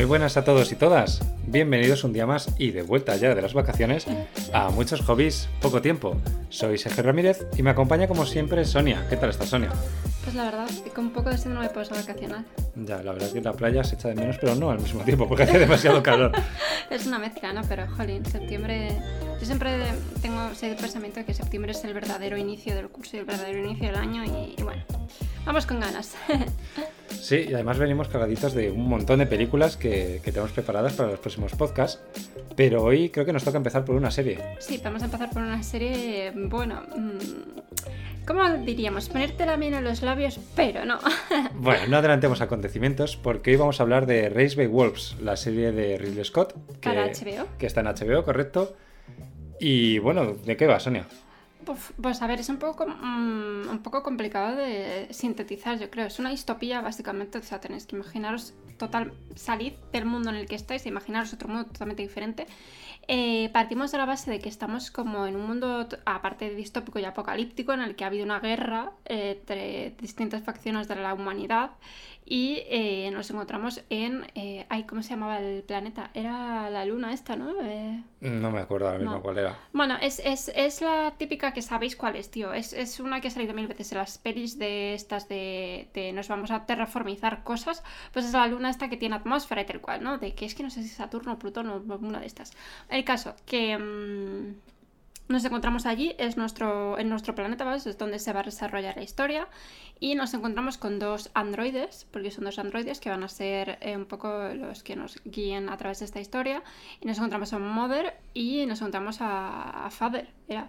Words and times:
Muy 0.00 0.06
buenas 0.06 0.38
a 0.38 0.44
todos 0.44 0.72
y 0.72 0.76
todas. 0.76 1.20
Bienvenidos 1.46 2.04
un 2.04 2.14
día 2.14 2.24
más 2.26 2.54
y 2.56 2.70
de 2.70 2.80
vuelta 2.80 3.16
ya 3.16 3.34
de 3.34 3.42
las 3.42 3.52
vacaciones 3.52 4.06
a 4.50 4.70
muchos 4.70 5.02
hobbies, 5.02 5.50
poco 5.60 5.82
tiempo. 5.82 6.16
Soy 6.48 6.78
Sergio 6.78 7.02
Ramírez 7.02 7.44
y 7.58 7.62
me 7.62 7.68
acompaña 7.68 8.08
como 8.08 8.24
siempre 8.24 8.64
Sonia. 8.64 9.06
¿Qué 9.10 9.18
tal 9.18 9.28
está 9.28 9.44
Sonia? 9.44 9.68
Pues 10.24 10.34
la 10.34 10.44
verdad, 10.44 10.70
con 10.94 11.04
un 11.04 11.12
poco 11.12 11.28
de 11.28 11.36
síndrome 11.36 11.68
de 11.68 11.74
pausa 11.74 11.96
vacacional. 11.96 12.46
Ya, 12.76 13.02
la 13.02 13.12
verdad 13.12 13.28
es 13.28 13.34
que 13.34 13.42
la 13.42 13.52
playa 13.52 13.84
se 13.84 13.96
echa 13.96 14.08
de 14.08 14.14
menos, 14.14 14.38
pero 14.40 14.54
no 14.54 14.70
al 14.70 14.80
mismo 14.80 15.02
tiempo 15.02 15.28
porque 15.28 15.42
hace 15.42 15.58
demasiado 15.58 16.02
calor. 16.02 16.32
es 16.90 17.06
una 17.06 17.18
mezcla, 17.18 17.52
¿no? 17.52 17.60
Pero, 17.68 17.86
jolín, 17.94 18.24
septiembre... 18.24 18.96
Yo 19.38 19.44
siempre 19.44 19.84
tengo 20.22 20.48
ese 20.50 20.76
pensamiento 20.76 21.20
de 21.20 21.26
que 21.26 21.34
septiembre 21.34 21.72
es 21.72 21.84
el 21.84 21.92
verdadero 21.92 22.38
inicio 22.38 22.74
del 22.74 22.88
curso 22.88 23.18
y 23.18 23.20
el 23.20 23.26
verdadero 23.26 23.58
inicio 23.58 23.88
del 23.88 23.96
año 23.96 24.24
y, 24.24 24.54
y 24.58 24.62
bueno, 24.62 24.82
vamos 25.44 25.66
con 25.66 25.78
ganas. 25.78 26.14
Sí, 27.10 27.46
y 27.48 27.54
además 27.54 27.78
venimos 27.78 28.08
cargaditos 28.08 28.54
de 28.54 28.70
un 28.70 28.88
montón 28.88 29.18
de 29.18 29.26
películas 29.26 29.76
que, 29.76 30.20
que, 30.24 30.32
tenemos 30.32 30.52
preparadas 30.52 30.94
para 30.94 31.10
los 31.10 31.20
próximos 31.20 31.52
podcasts. 31.52 32.00
Pero 32.56 32.82
hoy 32.82 33.10
creo 33.10 33.24
que 33.24 33.32
nos 33.32 33.44
toca 33.44 33.58
empezar 33.58 33.84
por 33.84 33.94
una 33.94 34.10
serie. 34.10 34.38
Sí, 34.58 34.80
vamos 34.82 35.02
a 35.02 35.06
empezar 35.06 35.30
por 35.30 35.42
una 35.42 35.62
serie, 35.62 36.32
bueno, 36.34 36.82
mm, 36.96 38.26
¿cómo 38.26 38.48
diríamos? 38.64 39.08
Ponerte 39.08 39.46
la 39.46 39.56
miel 39.56 39.74
en 39.74 39.84
los 39.84 40.02
labios, 40.02 40.40
pero 40.54 40.84
no. 40.84 40.98
Bueno, 41.54 41.86
no 41.88 41.96
adelantemos 41.98 42.40
acontecimientos 42.40 43.16
porque 43.16 43.52
hoy 43.52 43.56
vamos 43.56 43.80
a 43.80 43.82
hablar 43.82 44.06
de 44.06 44.28
Race 44.28 44.56
by 44.56 44.66
Wolves, 44.66 45.16
la 45.22 45.36
serie 45.36 45.72
de 45.72 45.98
Ridley 45.98 46.24
Scott. 46.24 46.54
Que, 46.80 46.90
Para 46.90 47.06
HBO. 47.06 47.46
Que 47.58 47.66
está 47.66 47.80
en 47.80 47.86
HBO, 47.86 48.24
correcto. 48.24 48.74
Y 49.58 49.98
bueno, 49.98 50.32
¿de 50.32 50.56
qué 50.56 50.66
va, 50.66 50.80
Sonia? 50.80 51.06
Pues 52.00 52.22
a 52.22 52.26
ver, 52.26 52.40
es 52.40 52.48
un 52.48 52.58
poco, 52.58 52.84
um, 52.84 53.68
un 53.68 53.80
poco 53.82 54.02
complicado 54.02 54.56
de 54.56 55.08
sintetizar, 55.10 55.78
yo 55.78 55.90
creo. 55.90 56.06
Es 56.06 56.18
una 56.18 56.30
distopía, 56.30 56.80
básicamente. 56.80 57.38
O 57.38 57.42
sea, 57.42 57.60
tenéis 57.60 57.86
que 57.86 57.96
imaginaros 57.96 58.54
total, 58.80 59.12
salid 59.36 59.74
del 59.92 60.06
mundo 60.06 60.30
en 60.30 60.36
el 60.36 60.46
que 60.48 60.56
estáis 60.56 60.84
e 60.86 60.88
imaginaros 60.88 61.32
otro 61.32 61.48
mundo 61.48 61.66
totalmente 61.66 62.02
diferente. 62.02 62.46
Eh, 63.12 63.50
partimos 63.52 63.90
de 63.92 63.98
la 63.98 64.06
base 64.06 64.30
de 64.30 64.38
que 64.38 64.48
estamos 64.48 64.90
como 64.90 65.26
en 65.26 65.36
un 65.36 65.46
mundo, 65.46 65.88
aparte 66.04 66.48
de 66.48 66.54
distópico 66.54 66.98
y 66.98 67.04
apocalíptico, 67.04 67.72
en 67.72 67.82
el 67.82 67.96
que 67.96 68.04
ha 68.04 68.06
habido 68.06 68.24
una 68.24 68.40
guerra 68.40 68.92
eh, 69.04 69.36
entre 69.40 69.94
distintas 70.00 70.42
facciones 70.42 70.86
de 70.88 70.96
la 70.96 71.12
humanidad 71.14 71.72
y 72.24 72.62
eh, 72.68 73.10
nos 73.12 73.28
encontramos 73.30 73.82
en... 73.90 74.24
Ay, 74.68 74.84
¿cómo 74.84 75.02
se 75.02 75.10
llamaba 75.10 75.40
el 75.40 75.64
planeta? 75.64 76.10
Era 76.14 76.70
la 76.70 76.84
luna 76.84 77.12
esta, 77.12 77.34
¿no? 77.34 77.52
No 78.20 78.50
me 78.52 78.60
acuerdo 78.60 78.86
ahora 78.86 78.98
mismo 79.00 79.14
no. 79.14 79.22
cuál 79.22 79.38
era. 79.38 79.58
Bueno, 79.72 79.96
es, 80.00 80.20
es, 80.24 80.52
es, 80.54 80.80
la 80.80 81.14
típica 81.18 81.52
que 81.52 81.62
sabéis 81.62 81.96
cuál 81.96 82.14
es, 82.14 82.30
tío. 82.30 82.52
Es, 82.52 82.72
es, 82.72 83.00
una 83.00 83.20
que 83.20 83.26
ha 83.26 83.30
salido 83.32 83.54
mil 83.54 83.66
veces 83.66 83.90
en 83.90 83.98
las 83.98 84.18
pelis 84.18 84.58
de 84.58 84.94
estas 84.94 85.28
de, 85.28 85.88
de 85.94 86.12
nos 86.12 86.28
vamos 86.28 86.52
a 86.52 86.66
terraformizar 86.66 87.42
cosas. 87.42 87.82
Pues 88.12 88.26
es 88.26 88.32
la 88.32 88.46
luna 88.46 88.69
esta 88.70 88.88
que 88.88 88.96
tiene 88.96 89.16
atmósfera 89.16 89.62
y 89.62 89.66
tal 89.66 89.80
cual, 89.80 90.02
¿no? 90.02 90.18
De 90.18 90.34
que 90.34 90.44
es 90.46 90.54
que 90.54 90.62
no 90.62 90.70
sé 90.70 90.82
si 90.82 90.88
Saturno 90.88 91.38
Plutón 91.38 91.68
o 91.68 91.82
una 92.00 92.20
de 92.20 92.26
estas. 92.26 92.52
El 92.88 93.04
caso, 93.04 93.34
que... 93.46 93.76
Mmm, 93.78 94.54
nos 95.30 95.44
encontramos 95.44 95.86
allí, 95.86 96.16
es 96.18 96.36
nuestro, 96.36 96.98
en 96.98 97.08
nuestro 97.08 97.36
planeta, 97.36 97.64
¿vale? 97.64 97.76
es 97.76 97.96
donde 97.96 98.18
se 98.18 98.32
va 98.32 98.40
a 98.40 98.42
desarrollar 98.42 98.96
la 98.96 99.04
historia. 99.04 99.46
Y 100.00 100.16
nos 100.16 100.34
encontramos 100.34 100.76
con 100.76 100.98
dos 100.98 101.30
androides, 101.34 102.08
porque 102.10 102.32
son 102.32 102.44
dos 102.44 102.58
androides 102.58 102.98
que 102.98 103.10
van 103.10 103.22
a 103.22 103.28
ser 103.28 103.78
eh, 103.80 103.96
un 103.96 104.06
poco 104.06 104.48
los 104.54 104.82
que 104.82 104.96
nos 104.96 105.22
guíen 105.24 105.68
a 105.68 105.76
través 105.76 106.00
de 106.00 106.06
esta 106.06 106.20
historia. 106.20 106.64
Y 107.00 107.06
nos 107.06 107.18
encontramos 107.18 107.52
a 107.52 107.60
Mother 107.60 108.14
y 108.34 108.66
nos 108.66 108.80
encontramos 108.80 109.18
a, 109.20 109.88
Father. 109.90 110.28
¿ya? 110.48 110.68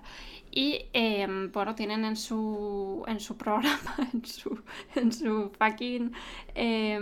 Y 0.52 0.86
eh, 0.94 1.26
bueno, 1.52 1.74
tienen 1.74 2.06
en 2.06 2.16
su, 2.16 3.04
en 3.08 3.20
su 3.20 3.38
programa, 3.38 3.96
en 4.14 4.24
su, 4.24 4.62
en 4.94 5.12
su 5.12 5.50
fucking 5.58 6.14
eh, 6.54 7.00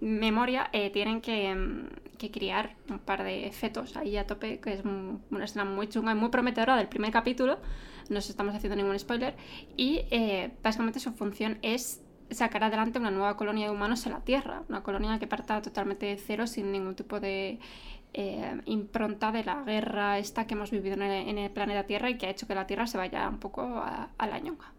memoria, 0.00 0.70
tienen 0.92 1.20
que 1.20 1.54
que 2.20 2.30
criar 2.30 2.76
un 2.90 2.98
par 2.98 3.24
de 3.24 3.50
fetos 3.50 3.96
ahí 3.96 4.18
a 4.18 4.26
tope, 4.26 4.60
que 4.60 4.74
es 4.74 4.84
una 4.84 5.44
escena 5.44 5.64
muy 5.64 5.88
chunga 5.88 6.12
y 6.12 6.14
muy 6.14 6.28
prometedora 6.28 6.76
del 6.76 6.86
primer 6.86 7.10
capítulo. 7.10 7.58
No 8.10 8.18
os 8.18 8.28
estamos 8.28 8.54
haciendo 8.54 8.76
ningún 8.76 8.98
spoiler. 8.98 9.34
Y 9.76 10.02
eh, 10.10 10.50
básicamente 10.62 11.00
su 11.00 11.12
función 11.12 11.58
es 11.62 12.02
sacar 12.30 12.62
adelante 12.62 12.98
una 12.98 13.10
nueva 13.10 13.38
colonia 13.38 13.66
de 13.66 13.72
humanos 13.72 14.04
en 14.04 14.12
la 14.12 14.20
Tierra. 14.20 14.62
Una 14.68 14.82
colonia 14.82 15.18
que 15.18 15.26
parta 15.26 15.62
totalmente 15.62 16.06
de 16.06 16.16
cero, 16.16 16.46
sin 16.46 16.70
ningún 16.70 16.94
tipo 16.94 17.20
de 17.20 17.58
eh, 18.12 18.60
impronta 18.66 19.32
de 19.32 19.42
la 19.42 19.62
guerra 19.62 20.18
esta 20.18 20.46
que 20.46 20.52
hemos 20.52 20.70
vivido 20.70 20.96
en 20.96 21.02
el, 21.02 21.28
en 21.28 21.38
el, 21.38 21.50
planeta 21.50 21.84
Tierra 21.84 22.10
y 22.10 22.18
que 22.18 22.26
ha 22.26 22.30
hecho 22.30 22.46
que 22.46 22.54
la 22.54 22.66
Tierra 22.66 22.86
se 22.86 22.98
vaya 22.98 23.26
un 23.30 23.38
poco 23.38 23.62
a, 23.62 24.10
a 24.18 24.26
la 24.26 24.38
ñonga. 24.38 24.74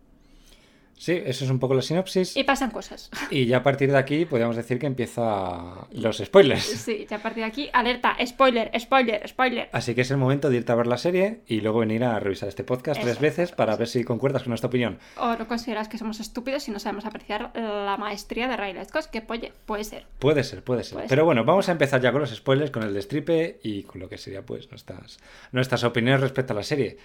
Sí, 1.01 1.19
eso 1.25 1.45
es 1.45 1.49
un 1.49 1.57
poco 1.57 1.73
la 1.73 1.81
sinopsis. 1.81 2.37
Y 2.37 2.43
pasan 2.43 2.69
cosas. 2.69 3.09
Y 3.31 3.47
ya 3.47 3.57
a 3.57 3.63
partir 3.63 3.91
de 3.91 3.97
aquí 3.97 4.25
podríamos 4.25 4.55
decir 4.55 4.77
que 4.77 4.85
empieza 4.85 5.87
los 5.93 6.19
spoilers. 6.19 6.63
Sí, 6.63 7.07
ya 7.09 7.17
a 7.17 7.19
partir 7.23 7.41
de 7.41 7.47
aquí, 7.47 7.69
alerta, 7.73 8.15
spoiler, 8.23 8.71
spoiler, 8.79 9.27
spoiler. 9.27 9.69
Así 9.71 9.95
que 9.95 10.01
es 10.01 10.11
el 10.11 10.17
momento 10.17 10.51
de 10.51 10.57
irte 10.57 10.71
a 10.71 10.75
ver 10.75 10.85
la 10.85 10.99
serie 10.99 11.41
y 11.47 11.61
luego 11.61 11.79
venir 11.79 12.03
a 12.03 12.19
revisar 12.19 12.49
este 12.49 12.63
podcast 12.63 12.99
eso, 12.99 13.07
tres 13.07 13.19
veces 13.19 13.51
para 13.51 13.75
ver 13.77 13.87
si 13.87 14.03
concuerdas 14.03 14.43
con 14.43 14.51
nuestra 14.51 14.67
opinión. 14.67 14.99
O 15.17 15.35
no 15.35 15.47
consideras 15.47 15.87
que 15.87 15.97
somos 15.97 16.19
estúpidos 16.19 16.67
y 16.67 16.71
no 16.71 16.77
sabemos 16.77 17.05
apreciar 17.05 17.49
la 17.55 17.97
maestría 17.97 18.47
de 18.47 18.57
Riley 18.57 18.85
Scott, 18.85 19.07
que 19.07 19.21
puede, 19.23 19.53
puede 19.65 19.85
ser. 19.85 20.05
Puede 20.19 20.43
ser, 20.43 20.63
puede 20.63 20.83
ser. 20.83 20.93
Puede 20.93 21.07
Pero 21.07 21.25
bueno, 21.25 21.43
vamos 21.43 21.67
a 21.67 21.71
empezar 21.71 21.99
ya 21.99 22.11
con 22.11 22.21
los 22.21 22.29
spoilers, 22.29 22.69
con 22.69 22.83
el 22.83 22.93
destripe 22.93 23.59
y 23.63 23.81
con 23.81 24.01
lo 24.01 24.07
que 24.07 24.19
sería 24.19 24.45
pues 24.45 24.69
nuestras, 24.69 25.17
nuestras 25.51 25.83
opiniones 25.83 26.21
respecto 26.21 26.53
a 26.53 26.57
la 26.57 26.63
serie. 26.63 26.99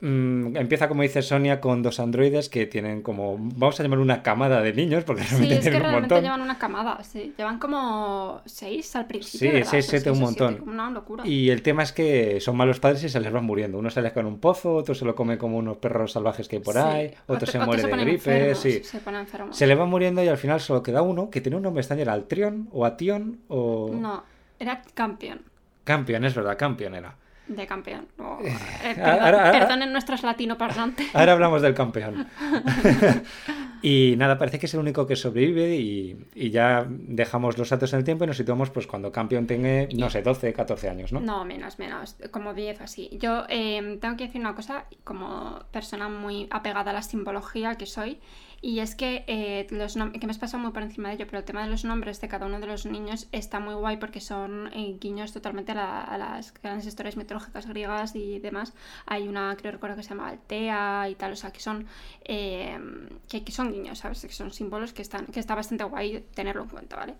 Mm, 0.00 0.56
empieza, 0.56 0.86
como 0.86 1.02
dice 1.02 1.22
Sonia, 1.22 1.60
con 1.60 1.82
dos 1.82 1.98
androides 1.98 2.48
que 2.48 2.66
tienen 2.66 3.02
como, 3.02 3.36
vamos 3.36 3.80
a 3.80 3.82
llamar 3.82 3.98
una 3.98 4.22
camada 4.22 4.62
de 4.62 4.72
niños, 4.72 5.02
porque 5.02 5.22
realmente 5.24 5.54
sí, 5.54 5.58
es 5.58 5.60
tienen 5.62 5.80
que 5.80 5.86
un 5.86 5.90
realmente 5.90 6.14
montón. 6.14 6.22
llevan 6.24 6.40
una 6.40 6.56
camada, 6.58 7.02
sí. 7.02 7.34
Llevan 7.36 7.58
como 7.58 8.40
seis 8.44 8.94
al 8.94 9.06
principio. 9.08 9.48
Sí, 9.48 9.54
¿verdad? 9.54 9.70
seis, 9.70 9.86
siete, 9.86 10.04
que 10.04 10.10
un 10.12 10.20
montón. 10.20 10.54
siete, 10.54 10.70
una 10.70 10.90
locura. 10.90 11.26
Y 11.26 11.50
el 11.50 11.62
tema 11.62 11.82
es 11.82 11.90
que 11.90 12.40
son 12.40 12.56
malos 12.56 12.78
padres 12.78 13.02
y 13.02 13.08
se 13.08 13.18
les 13.18 13.32
van 13.32 13.44
muriendo. 13.44 13.76
Uno 13.76 13.90
se 13.90 14.00
les 14.00 14.12
cae 14.12 14.20
en 14.20 14.28
un 14.28 14.38
pozo, 14.38 14.74
otro 14.74 14.94
se 14.94 15.04
lo 15.04 15.16
come 15.16 15.36
como 15.36 15.56
unos 15.58 15.78
perros 15.78 16.12
salvajes 16.12 16.46
que 16.46 16.56
hay 16.56 16.62
por 16.62 16.74
Sí. 16.74 16.80
ahí, 16.80 17.14
otro, 17.26 17.46
se 17.50 17.58
muere 17.58 17.82
de 17.82 17.88
gripe, 17.90 18.12
enfermos, 18.12 18.58
sí. 18.60 18.84
Se 18.84 18.98
pone 19.00 19.18
enfermo. 19.18 19.52
Se 19.52 19.66
le 19.66 19.74
van 19.74 19.88
muriendo 19.88 20.22
y 20.22 20.28
al 20.28 20.38
final 20.38 20.60
solo 20.60 20.80
queda 20.82 21.02
uno 21.02 21.28
que 21.28 21.40
tiene 21.40 21.56
un 21.56 21.64
nombre 21.64 21.80
extraño, 21.80 22.02
era 22.02 22.12
Altrion 22.12 22.68
o 22.70 22.84
Ation 22.84 23.40
o... 23.48 23.90
No, 23.92 24.22
era 24.60 24.80
campeón. 24.94 25.40
Campion, 25.82 26.22
es 26.24 26.34
verdad, 26.36 26.56
Campion 26.56 26.94
era. 26.94 27.16
De 27.48 27.66
campeón. 27.66 28.06
Oh, 28.18 28.38
Eh, 28.44 28.94
perdón, 28.94 29.20
ahora- 29.22 29.52
perdonen 29.52 29.92
nuestros 29.92 30.22
latinoparlantes. 30.22 31.06
Ahora 31.14 31.32
hablamos 31.32 31.62
del 31.62 31.74
campeón. 31.74 32.26
y 33.82 34.14
nada, 34.16 34.38
parece 34.38 34.58
que 34.58 34.66
es 34.66 34.74
el 34.74 34.80
único 34.80 35.06
que 35.06 35.16
sobrevive 35.16 35.76
y, 35.76 36.16
y 36.34 36.50
ya 36.50 36.86
dejamos 36.88 37.56
los 37.58 37.68
saltos 37.68 37.92
en 37.92 38.00
el 38.00 38.04
tiempo 38.04 38.24
y 38.24 38.26
nos 38.26 38.36
situamos 38.36 38.70
pues 38.70 38.86
cuando 38.86 39.12
campeón 39.12 39.46
tenga, 39.46 39.86
no 39.96 40.10
sé, 40.10 40.22
12, 40.22 40.52
14 40.52 40.88
años, 40.90 41.12
¿no? 41.12 41.20
No, 41.20 41.44
menos, 41.44 41.78
menos, 41.78 42.16
como 42.30 42.54
10 42.54 42.80
o 42.80 42.84
así. 42.84 43.08
Yo 43.20 43.44
eh, 43.48 43.98
tengo 44.00 44.16
que 44.16 44.26
decir 44.26 44.40
una 44.40 44.54
cosa, 44.54 44.84
como 45.04 45.60
persona 45.72 46.08
muy 46.08 46.48
apegada 46.50 46.90
a 46.90 46.94
la 46.94 47.02
simbología 47.02 47.76
que 47.76 47.86
soy, 47.86 48.18
y 48.60 48.80
es 48.80 48.94
que 48.94 49.24
eh, 49.28 49.66
los 49.70 49.94
que 49.94 50.26
me 50.26 50.30
has 50.32 50.38
pasado 50.38 50.62
muy 50.62 50.72
por 50.72 50.82
encima 50.82 51.08
de 51.08 51.14
ello, 51.16 51.26
pero 51.26 51.38
el 51.38 51.44
tema 51.44 51.62
de 51.64 51.70
los 51.70 51.84
nombres 51.84 52.20
de 52.20 52.28
cada 52.28 52.46
uno 52.46 52.58
de 52.60 52.66
los 52.66 52.86
niños 52.86 53.28
está 53.32 53.60
muy 53.60 53.74
guay 53.74 53.98
porque 53.98 54.20
son 54.20 54.68
eh, 54.72 54.96
guiños 55.00 55.32
totalmente 55.32 55.72
a, 55.72 55.74
la- 55.76 56.18
las 56.18 56.52
grandes 56.54 56.86
historias 56.86 57.16
mitológicas 57.16 57.66
griegas 57.66 58.14
y 58.16 58.38
demás. 58.40 58.74
Hay 59.06 59.28
una, 59.28 59.56
creo 59.56 59.72
recuerdo 59.72 59.96
que 59.96 60.02
se 60.02 60.10
llama 60.10 60.28
Altea 60.28 61.08
y 61.08 61.14
tal, 61.14 61.32
o 61.32 61.36
sea, 61.36 61.52
que 61.52 61.60
son, 61.60 61.86
eh, 62.24 62.78
que, 63.28 63.44
que 63.44 63.52
son 63.52 63.72
guiños, 63.72 63.98
¿sabes? 63.98 64.22
Que 64.22 64.32
son 64.32 64.50
símbolos 64.52 64.92
que, 64.92 65.02
están, 65.02 65.26
que 65.26 65.38
está 65.40 65.54
bastante 65.54 65.84
guay 65.84 66.24
tenerlo 66.34 66.62
en 66.62 66.68
cuenta, 66.68 66.96
¿vale? 66.96 67.14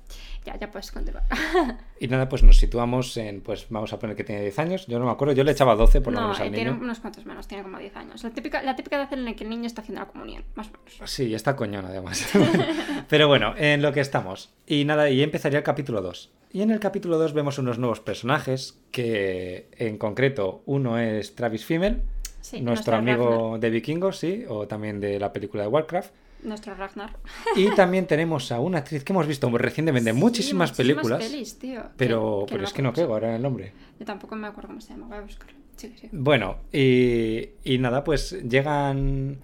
Ya, 0.44 0.58
ya 0.58 0.70
puedes 0.70 0.90
continuar. 0.90 1.24
Y 2.00 2.06
nada, 2.06 2.28
pues 2.28 2.44
nos 2.44 2.56
situamos 2.58 3.16
en, 3.16 3.40
pues 3.40 3.66
vamos 3.70 3.92
a 3.92 3.98
poner 3.98 4.14
que 4.14 4.22
tiene 4.22 4.40
10 4.42 4.58
años, 4.60 4.86
yo 4.86 5.00
no 5.00 5.04
me 5.04 5.10
acuerdo, 5.10 5.34
yo 5.34 5.42
le 5.42 5.50
echaba 5.50 5.74
12 5.74 6.00
por 6.00 6.12
lo 6.12 6.20
no, 6.20 6.26
menos 6.28 6.40
al 6.40 6.52
tiene 6.52 6.70
niño. 6.70 6.80
unos 6.84 7.00
cuantos 7.00 7.26
menos, 7.26 7.48
tiene 7.48 7.64
como 7.64 7.76
10 7.78 7.96
años. 7.96 8.22
La 8.22 8.30
típica, 8.30 8.62
la 8.62 8.76
típica 8.76 8.96
edad 8.96 9.12
en 9.12 9.24
la 9.24 9.34
que 9.34 9.42
el 9.42 9.50
niño 9.50 9.66
está 9.66 9.80
haciendo 9.82 10.02
la 10.02 10.06
comunión, 10.06 10.44
más 10.54 10.68
o 10.68 10.70
menos. 10.72 11.10
Sí, 11.10 11.34
está 11.34 11.56
coñón 11.56 11.84
además. 11.86 12.24
Pero 13.08 13.26
bueno, 13.26 13.54
en 13.56 13.82
lo 13.82 13.92
que 13.92 13.98
estamos. 14.00 14.50
Y 14.64 14.84
nada, 14.84 15.10
y 15.10 15.22
empezaría 15.24 15.58
el 15.58 15.64
capítulo 15.64 16.00
2. 16.02 16.30
Y 16.52 16.62
en 16.62 16.70
el 16.70 16.78
capítulo 16.78 17.18
2 17.18 17.32
vemos 17.32 17.58
unos 17.58 17.78
nuevos 17.80 17.98
personajes, 18.00 18.78
que 18.92 19.68
en 19.72 19.98
concreto 19.98 20.62
uno 20.66 20.98
es 21.00 21.34
Travis 21.34 21.64
Fimmel, 21.64 22.02
Sí, 22.40 22.60
nuestro 22.60 22.96
amigo 22.96 23.30
Ragnar, 23.52 23.60
de 23.60 23.70
Vikingos, 23.70 24.18
sí, 24.18 24.44
o 24.48 24.66
también 24.66 25.00
de 25.00 25.18
la 25.18 25.32
película 25.32 25.62
de 25.64 25.68
Warcraft. 25.68 26.12
nuestro 26.44 26.74
Ragnar. 26.74 27.16
Y 27.56 27.70
también 27.74 28.06
tenemos 28.06 28.52
a 28.52 28.60
una 28.60 28.78
actriz 28.78 29.02
que 29.04 29.12
hemos 29.12 29.26
visto 29.26 29.48
recientemente 29.58 30.10
en 30.10 30.16
muchísimas, 30.16 30.70
Sí, 30.70 30.76
películas. 30.76 31.18
pelis, 31.24 31.58
tío. 31.58 31.82
Pero, 31.96 32.40
Que- 32.40 32.46
que 32.46 32.54
pero 32.54 32.64
es 32.64 32.72
que 32.72 32.82
no 32.82 32.92
pego 32.92 33.14
ahora 33.14 33.34
el 33.34 33.42
nombre. 33.42 33.72
Yo 33.98 34.06
tampoco 34.06 34.36
me 34.36 34.46
acuerdo 34.46 34.68
cómo 34.68 34.80
se 34.80 34.90
llama, 34.92 35.06
voy 35.08 35.18
a 35.18 35.20
buscarlo. 35.22 35.58
Sí, 35.76 35.92
sí. 36.00 36.08
Bueno, 36.12 36.58
y, 36.72 37.50
y 37.64 37.78
nada, 37.78 38.02
pues 38.04 38.36
llegan, 38.48 39.38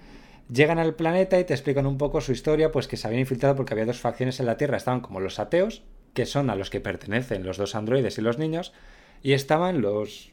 llegan 0.52 0.78
al 0.78 0.94
planeta 0.94 1.38
y 1.40 1.44
te 1.44 1.52
explican 1.54 1.86
un 1.86 1.98
poco 1.98 2.20
su 2.20 2.30
historia, 2.32 2.70
pues 2.72 2.86
que 2.88 2.96
se 2.96 3.06
habían 3.06 3.20
infiltrado 3.20 3.56
porque 3.56 3.72
había 3.74 3.86
dos 3.86 3.98
facciones 3.98 4.38
en 4.40 4.46
la 4.46 4.56
Tierra, 4.56 4.76
estaban 4.76 5.00
como 5.00 5.18
los 5.20 5.38
ateos, 5.40 5.82
que 6.12 6.26
son 6.26 6.48
a 6.50 6.54
los 6.56 6.70
que 6.70 6.80
pertenecen 6.80 7.44
los 7.44 7.56
dos 7.56 7.74
androides 7.74 8.18
y 8.18 8.20
los 8.22 8.38
niños, 8.38 8.72
y 9.22 9.32
estaban 9.32 9.80
los 9.80 10.30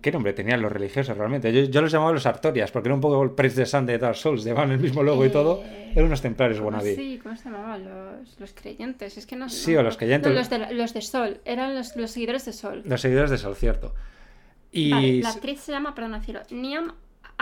¿Qué 0.00 0.12
nombre 0.12 0.32
tenían 0.32 0.62
los 0.62 0.70
religiosos 0.70 1.16
realmente? 1.16 1.52
Yo, 1.52 1.62
yo 1.70 1.80
los 1.82 1.90
llamaba 1.92 2.12
los 2.12 2.26
Artorias, 2.26 2.70
porque 2.70 2.88
era 2.88 2.94
un 2.94 3.00
poco 3.00 3.22
el 3.22 3.30
Praise 3.32 3.56
the 3.56 3.66
Sun 3.66 3.86
de 3.86 3.98
Dark 3.98 4.16
Souls, 4.16 4.44
llevaban 4.44 4.70
el 4.72 4.78
mismo 4.78 5.02
logo 5.02 5.24
y 5.26 5.30
todo. 5.30 5.62
Eh, 5.64 5.92
Eran 5.92 6.06
unos 6.06 6.20
templarios 6.22 6.58
¿cómo 6.58 6.70
wannabe. 6.70 6.94
Sí, 6.94 7.18
¿cómo 7.22 7.36
se 7.36 7.44
llamaban? 7.44 7.84
Los, 7.84 8.38
los 8.40 8.52
creyentes. 8.52 9.16
Es 9.18 9.26
que 9.26 9.36
no 9.36 9.48
Sí, 9.48 9.72
no- 9.74 9.80
o 9.80 9.82
los 9.82 9.96
creyentes. 9.96 10.30
No, 10.32 10.38
los 10.38 10.50
de, 10.50 10.74
los 10.74 10.94
de 10.94 11.02
Sol. 11.02 11.40
Eran 11.44 11.74
los, 11.74 11.96
los 11.96 12.10
seguidores 12.10 12.44
de 12.44 12.52
Sol. 12.52 12.82
Los 12.84 13.00
seguidores 13.00 13.30
de 13.30 13.38
Sol, 13.38 13.56
cierto. 13.56 13.94
Y. 14.72 14.90
Vale, 14.90 15.20
la 15.22 15.28
actriz 15.30 15.60
se 15.60 15.72
llama, 15.72 15.94
perdón, 15.94 16.12
decirlo, 16.12 16.42
Niam 16.50 16.92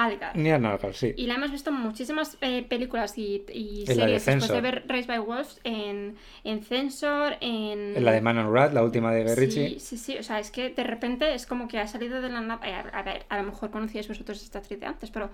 Algar. 0.05 0.37
Niar 0.37 0.61
Nargal, 0.61 0.95
sí. 0.95 1.13
Y 1.17 1.27
la 1.27 1.35
hemos 1.35 1.51
visto 1.51 1.71
en 1.71 1.77
muchísimas 1.77 2.37
eh, 2.41 2.65
películas 2.69 3.17
y, 3.19 3.45
y 3.53 3.85
En 3.91 3.99
la 3.99 4.07
de 4.07 4.21
series 4.21 4.43
después 4.43 4.49
de 4.51 4.61
ver 4.61 4.85
Raised 4.87 5.09
by 5.09 5.19
Wolves 5.19 5.61
en, 5.65 6.17
en 6.45 6.63
Censor, 6.63 7.37
en... 7.41 7.97
En 7.97 8.05
la 8.05 8.13
de 8.13 8.21
Man 8.21 8.39
on 8.39 8.53
Rat, 8.55 8.73
la 8.73 8.83
última 8.83 9.13
de 9.13 9.25
Guy. 9.25 9.51
Sí, 9.51 9.77
sí, 9.79 9.97
sí, 9.97 10.17
o 10.19 10.23
sea, 10.23 10.39
es 10.39 10.51
que 10.51 10.71
de 10.71 10.85
repente 10.85 11.35
es 11.35 11.47
como 11.47 11.69
que 11.69 11.79
ha 11.79 11.87
salido 11.87 12.21
de 12.21 12.29
la 12.29 12.41
nada. 12.41 12.61
eh, 12.67 12.75
A, 12.93 13.03
ver, 13.03 13.25
a 13.29 13.37
lo 13.39 13.45
mejor 13.45 13.71
conocíais 13.71 14.09
vosotros 14.09 14.43
esta 14.43 14.59
actriz 14.59 14.81
de 14.81 14.87
antes, 14.87 15.11
pero 15.11 15.31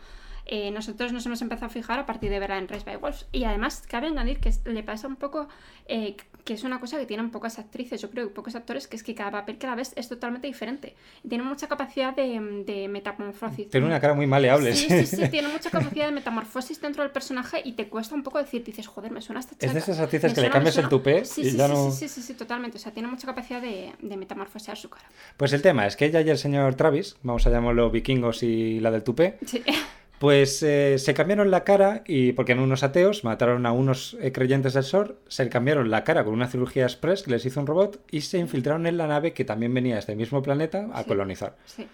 eh, 0.47 0.71
nosotros 0.71 1.13
nos 1.13 1.27
hemos 1.27 1.43
empezado 1.43 1.67
a 1.67 1.71
fijar 1.71 1.99
a 1.99 2.07
partir 2.07 2.31
de 2.31 2.39
verla 2.39 2.59
en 2.59 2.69
Race 2.69 2.85
by 2.85 2.97
Wolves. 2.97 3.27
Y 3.33 3.45
además, 3.45 3.85
cabe 3.89 4.07
añadir 4.07 4.41
que 4.41 4.51
le 4.65 4.83
pasa 4.83 5.07
un 5.07 5.17
poco, 5.17 5.49
eh, 5.87 6.17
que 6.49 6.55
es 6.55 6.65
una 6.65 6.81
cosa 6.81 6.97
que 6.99 7.05
tienen 7.05 7.31
pocas 7.31 7.59
actrices, 7.59 8.01
yo 8.01 8.09
creo, 8.11 8.25
y 8.25 8.31
pocos 8.31 8.55
actores, 8.55 8.89
que 8.89 8.97
es 8.97 9.03
que 9.03 9.15
cada 9.15 9.31
papel 9.31 9.59
que 9.59 9.67
la 9.67 9.75
ves 9.75 9.93
es 9.97 10.09
totalmente 10.09 10.47
diferente. 10.47 10.95
Tiene 11.29 11.45
mucha 11.45 11.69
capacidad 11.69 12.17
de, 12.17 12.65
de 12.67 12.89
metamorfosis. 12.89 13.69
Tiene 13.69 13.87
una 13.87 14.01
cara 14.01 14.15
muy 14.15 14.27
maleable. 14.27 14.75
Sí, 14.75 14.89
sí, 14.89 15.05
sí, 15.05 15.29
tiene 15.31 15.49
mucha 15.49 15.69
capacidad 15.69 16.07
de 16.07 16.13
metamorfosis 16.13 16.81
dentro 16.81 17.03
del 17.03 17.13
personaje 17.13 17.61
y 17.63 17.73
te 17.73 17.89
cuesta 17.91 18.15
un 18.15 18.23
poco 18.23 18.39
decir, 18.39 18.65
dices, 18.65 18.87
joder, 18.87 19.13
me 19.13 19.21
suena 19.21 19.41
esta 19.41 19.53
chica. 19.57 19.67
Es 19.67 19.75
de 19.75 19.81
esas 19.81 19.99
actrices 20.01 20.31
me 20.31 20.35
que 20.35 20.41
le 20.41 20.47
suena, 20.47 20.53
cambias 20.55 20.77
el 20.79 20.85
suena". 20.85 20.89
tupé 20.89 21.25
Sí, 21.27 21.43
y 21.43 21.51
sí, 21.51 21.57
ya 21.59 21.67
sí, 21.67 21.73
no- 21.75 21.91
sí, 21.91 22.09
sí, 22.09 22.09
sí, 22.09 22.23
sí, 22.23 22.33
totalmente. 22.33 22.79
O 22.79 22.81
sea, 22.81 22.93
tiene 22.93 23.09
mucha 23.11 23.27
capacidad 23.27 23.61
de, 23.61 23.93
de 24.01 24.17
metamorfosear 24.17 24.79
su 24.79 24.89
cara. 24.89 25.05
Pues 25.37 25.53
el 25.53 25.61
tema 25.61 25.87
es 25.87 25.97
que 25.97 26.07
ella 26.07 26.23
y 26.23 26.31
el 26.31 26.39
señor 26.39 26.75
Travis, 26.77 27.17
vamos 27.23 27.47
a 27.47 27.51
llamarlo 27.51 27.91
vikingos 27.91 28.43
y 28.43 28.81
la 28.81 28.91
del 28.91 29.03
tupé, 29.05 29.37
Sí. 29.45 29.63
Pues 30.19 30.63
eh, 30.63 30.99
se 30.99 31.15
cambiaron 31.15 31.51
la 31.51 31.65
cara 31.65 32.03
y 32.07 32.33
porque 32.33 32.53
eran 32.53 32.65
unos 32.65 32.83
ateos, 32.83 33.23
mataron 33.25 33.67
a 33.67 33.73
unos 33.73 34.17
eh, 34.21 34.33
creyentes 34.33 34.75
del 34.75 34.83
Sol, 34.85 35.17
se 35.29 35.49
cambiaron 35.49 35.91
la 35.91 36.03
cara 36.05 36.25
con 36.25 36.35
una 36.35 36.49
cirugía 36.49 36.85
express 36.85 37.23
que 37.23 37.31
les 37.31 37.47
hizo 37.47 37.61
un 37.61 37.67
robot 37.67 38.01
y 38.11 38.23
se 38.23 38.39
infiltraron 38.39 38.87
en 38.87 38.97
la 38.97 39.07
nave 39.07 39.33
que 39.33 39.45
también 39.45 39.73
venía 39.73 39.95
de 39.95 40.01
este 40.01 40.17
mismo 40.17 40.43
planeta 40.43 40.89
a 40.93 41.03
Sí. 41.03 41.09
colonizar. 41.09 41.57
Sí. 41.67 41.87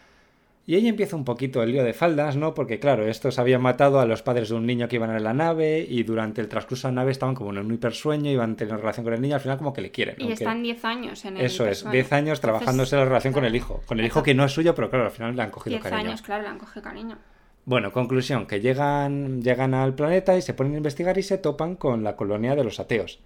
Y 0.67 0.77
ahí 0.77 0.89
empieza 0.89 1.15
un 1.15 1.27
poquito 1.27 1.63
el 1.63 1.73
lío 1.73 1.85
de 1.85 1.93
faldas, 1.93 2.37
¿no? 2.37 2.55
Porque 2.55 2.79
claro, 2.81 3.07
estos 3.07 3.39
habían 3.39 3.61
matado 3.61 4.01
a 4.01 4.07
los 4.07 4.23
padres 4.23 4.49
de 4.49 4.55
un 4.55 4.65
niño 4.65 4.89
que 4.89 4.97
iban 4.97 5.15
en 5.15 5.23
la 5.23 5.35
nave 5.35 5.85
y 5.87 6.05
durante 6.05 6.41
el 6.41 6.49
transcurso 6.49 6.89
de 6.89 6.95
la 6.95 7.03
nave 7.03 7.11
estaban 7.13 7.35
como 7.35 7.51
en 7.51 7.59
un 7.59 7.75
hipersueño, 7.75 8.31
iban 8.31 8.57
teniendo 8.57 8.81
relación 8.81 9.05
con 9.05 9.13
el 9.13 9.21
niño, 9.21 9.35
al 9.35 9.43
final 9.43 9.59
como 9.59 9.75
que 9.75 9.83
le 9.83 9.91
quieren. 9.91 10.17
Y 10.19 10.33
están 10.33 10.63
10 10.63 10.83
años 10.87 11.23
en 11.27 11.37
el 11.37 11.45
Eso 11.45 11.65
es, 11.67 11.81
hipersueño. 11.81 11.93
10 11.93 12.13
años 12.15 12.41
trabajándose 12.41 12.97
la 12.97 13.05
relación 13.05 13.35
con 13.35 13.45
el 13.45 13.55
hijo. 13.55 13.83
Con 13.85 14.01
el 14.01 14.07
hijo 14.07 14.23
que 14.23 14.33
no 14.33 14.43
es 14.47 14.53
suyo, 14.53 14.75
pero 14.75 14.89
claro, 14.89 15.05
al 15.05 15.11
final 15.11 15.37
le 15.37 15.43
han 15.43 15.51
cogido 15.51 15.73
10 15.77 15.83
cariño. 15.83 16.09
años, 16.09 16.23
claro, 16.23 16.45
le 16.45 16.49
han 16.49 16.59
cogido 16.59 16.83
cariño. 16.83 17.19
Bueno, 17.67 17.93
conclusión, 17.93 18.47
que 18.47 18.61
llegan, 18.61 19.41
llegan 19.43 19.73
al 19.75 19.95
planeta 19.95 20.37
y 20.37 20.43
se 20.43 20.53
ponen 20.55 20.75
a 20.75 20.77
investigar 20.79 21.17
y 21.17 21.23
se 21.23 21.39
topan 21.39 21.77
con 21.77 22.05
la 22.05 22.15
colonia 22.17 22.55
de 22.55 22.65
los 22.65 22.79
ateos. 22.79 23.21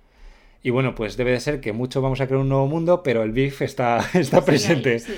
Y 0.62 0.70
bueno, 0.70 0.94
pues 0.94 1.17
debe 1.17 1.32
de 1.32 1.40
ser 1.40 1.61
que 1.61 1.73
mucho 1.73 2.00
vamos 2.02 2.20
a 2.20 2.26
crear 2.26 2.40
un 2.43 2.49
nuevo 2.49 2.67
mundo, 2.67 3.02
pero 3.02 3.23
el 3.23 3.32
BIF 3.32 3.62
está, 3.62 3.99
está 4.14 4.40
Sí, 4.40 4.46
presente. 4.46 4.93
ahí, 4.94 4.99
sí. 5.00 5.14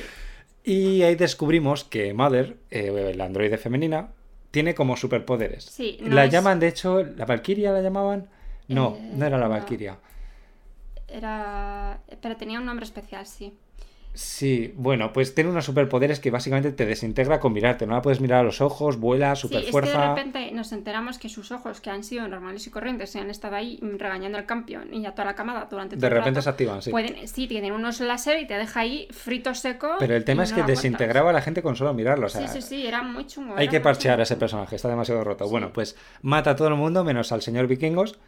Y 0.64 1.02
ahí 1.02 1.14
descubrimos 1.16 1.84
que 1.84 2.12
Mother, 2.14 2.56
eh, 2.70 3.12
la 3.16 3.24
androide 3.24 3.56
femenina, 3.58 4.08
tiene 4.50 4.74
como 4.74 4.96
superpoderes. 4.96 5.64
Sí, 5.64 5.98
no 6.02 6.14
la 6.14 6.24
es- 6.26 6.32
llaman, 6.32 6.58
de 6.60 6.68
hecho, 6.68 7.02
¿la 7.02 7.24
Valkyria 7.24 7.72
la 7.72 7.80
llamaban? 7.82 8.28
No, 8.68 8.96
Eh, 8.98 9.12
no 9.16 9.26
era 9.26 9.36
la 9.38 9.44
no. 9.48 9.50
Valkyria. 9.50 9.98
Era... 11.08 12.00
Pero 12.20 12.36
tenía 12.36 12.58
un 12.58 12.66
nombre 12.66 12.84
especial, 12.84 13.26
sí. 13.26 13.52
Sí, 14.12 14.74
bueno, 14.76 15.12
pues 15.12 15.34
tiene 15.36 15.50
unos 15.50 15.64
superpoderes 15.64 16.18
que 16.18 16.32
básicamente 16.32 16.72
te 16.72 16.84
desintegra 16.84 17.38
con 17.38 17.52
mirarte. 17.52 17.86
No 17.86 17.94
la 17.94 18.02
puedes 18.02 18.20
mirar 18.20 18.40
a 18.40 18.42
los 18.42 18.60
ojos, 18.60 18.98
vuela, 18.98 19.36
Sí, 19.36 19.42
super 19.42 19.58
es 19.64 19.70
que 19.70 19.80
de 19.80 20.08
repente 20.08 20.50
nos 20.52 20.72
enteramos 20.72 21.18
que 21.18 21.28
sus 21.28 21.52
ojos, 21.52 21.80
que 21.80 21.90
han 21.90 22.02
sido 22.02 22.26
normales 22.26 22.66
y 22.66 22.70
corrientes, 22.70 23.10
se 23.10 23.20
han 23.20 23.30
estado 23.30 23.54
ahí 23.54 23.78
regañando 23.80 24.36
al 24.36 24.46
campeón 24.46 24.92
y 24.92 25.06
a 25.06 25.12
toda 25.12 25.26
la 25.26 25.34
camada 25.34 25.68
durante 25.70 25.96
todo 25.96 26.00
De 26.00 26.06
el 26.08 26.12
repente 26.14 26.40
rato, 26.40 26.42
se 26.42 26.50
activan, 26.50 26.82
sí. 26.82 26.90
Pueden, 26.90 27.28
sí, 27.28 27.46
tienen 27.46 27.72
unos 27.72 28.00
láser 28.00 28.40
y 28.40 28.46
te 28.46 28.54
deja 28.54 28.80
ahí 28.80 29.06
frito 29.12 29.54
seco. 29.54 29.94
Pero 30.00 30.16
el 30.16 30.24
tema 30.24 30.42
es 30.42 30.50
no 30.50 30.56
que 30.56 30.62
desintegraba 30.64 31.30
a 31.30 31.32
la 31.32 31.42
gente 31.42 31.62
con 31.62 31.76
solo 31.76 31.94
mirarlo. 31.94 32.26
O 32.26 32.28
sea, 32.28 32.48
Sí, 32.48 32.60
sí, 32.60 32.68
sí, 32.68 32.86
era 32.86 33.02
muy 33.02 33.26
chungo. 33.26 33.54
Hay 33.56 33.68
que 33.68 33.80
parchear 33.80 34.18
a 34.18 34.24
ese 34.24 34.36
personaje, 34.36 34.74
está 34.74 34.88
demasiado 34.88 35.22
roto. 35.22 35.44
Sí. 35.44 35.50
Bueno, 35.50 35.72
pues 35.72 35.96
mata 36.22 36.50
a 36.50 36.56
todo 36.56 36.68
el 36.68 36.74
mundo 36.74 37.04
menos 37.04 37.30
al 37.30 37.42
señor 37.42 37.68
vikingos. 37.68 38.18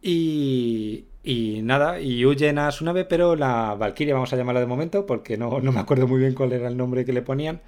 Y, 0.00 1.04
y 1.24 1.60
nada, 1.62 2.00
y 2.00 2.24
huyen 2.24 2.58
a 2.58 2.70
su 2.70 2.84
nave, 2.84 3.04
pero 3.04 3.36
la 3.36 3.74
Valkyria, 3.74 4.14
vamos 4.14 4.32
a 4.32 4.36
llamarla 4.36 4.60
de 4.60 4.66
momento, 4.66 5.06
porque 5.06 5.36
no, 5.36 5.60
no 5.60 5.72
me 5.72 5.80
acuerdo 5.80 6.06
muy 6.06 6.20
bien 6.20 6.34
cuál 6.34 6.52
era 6.52 6.68
el 6.68 6.76
nombre 6.76 7.04
que 7.04 7.12
le 7.12 7.22
ponían, 7.22 7.60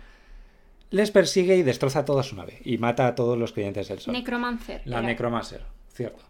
les 0.91 1.11
persigue 1.11 1.57
y 1.57 1.63
destroza 1.63 2.05
toda 2.05 2.23
su 2.23 2.37
nave. 2.37 2.61
Y 2.65 2.79
mata 2.79 3.07
a 3.07 3.15
todos 3.15 3.39
los 3.39 3.53
creyentes 3.53 3.89
del 3.89 3.99
sol. 4.01 4.13
Necromancer. 4.13 4.83
la 4.85 4.99
era. 4.99 5.07
Necromancer, 5.07 5.63
cierto. 5.93 6.25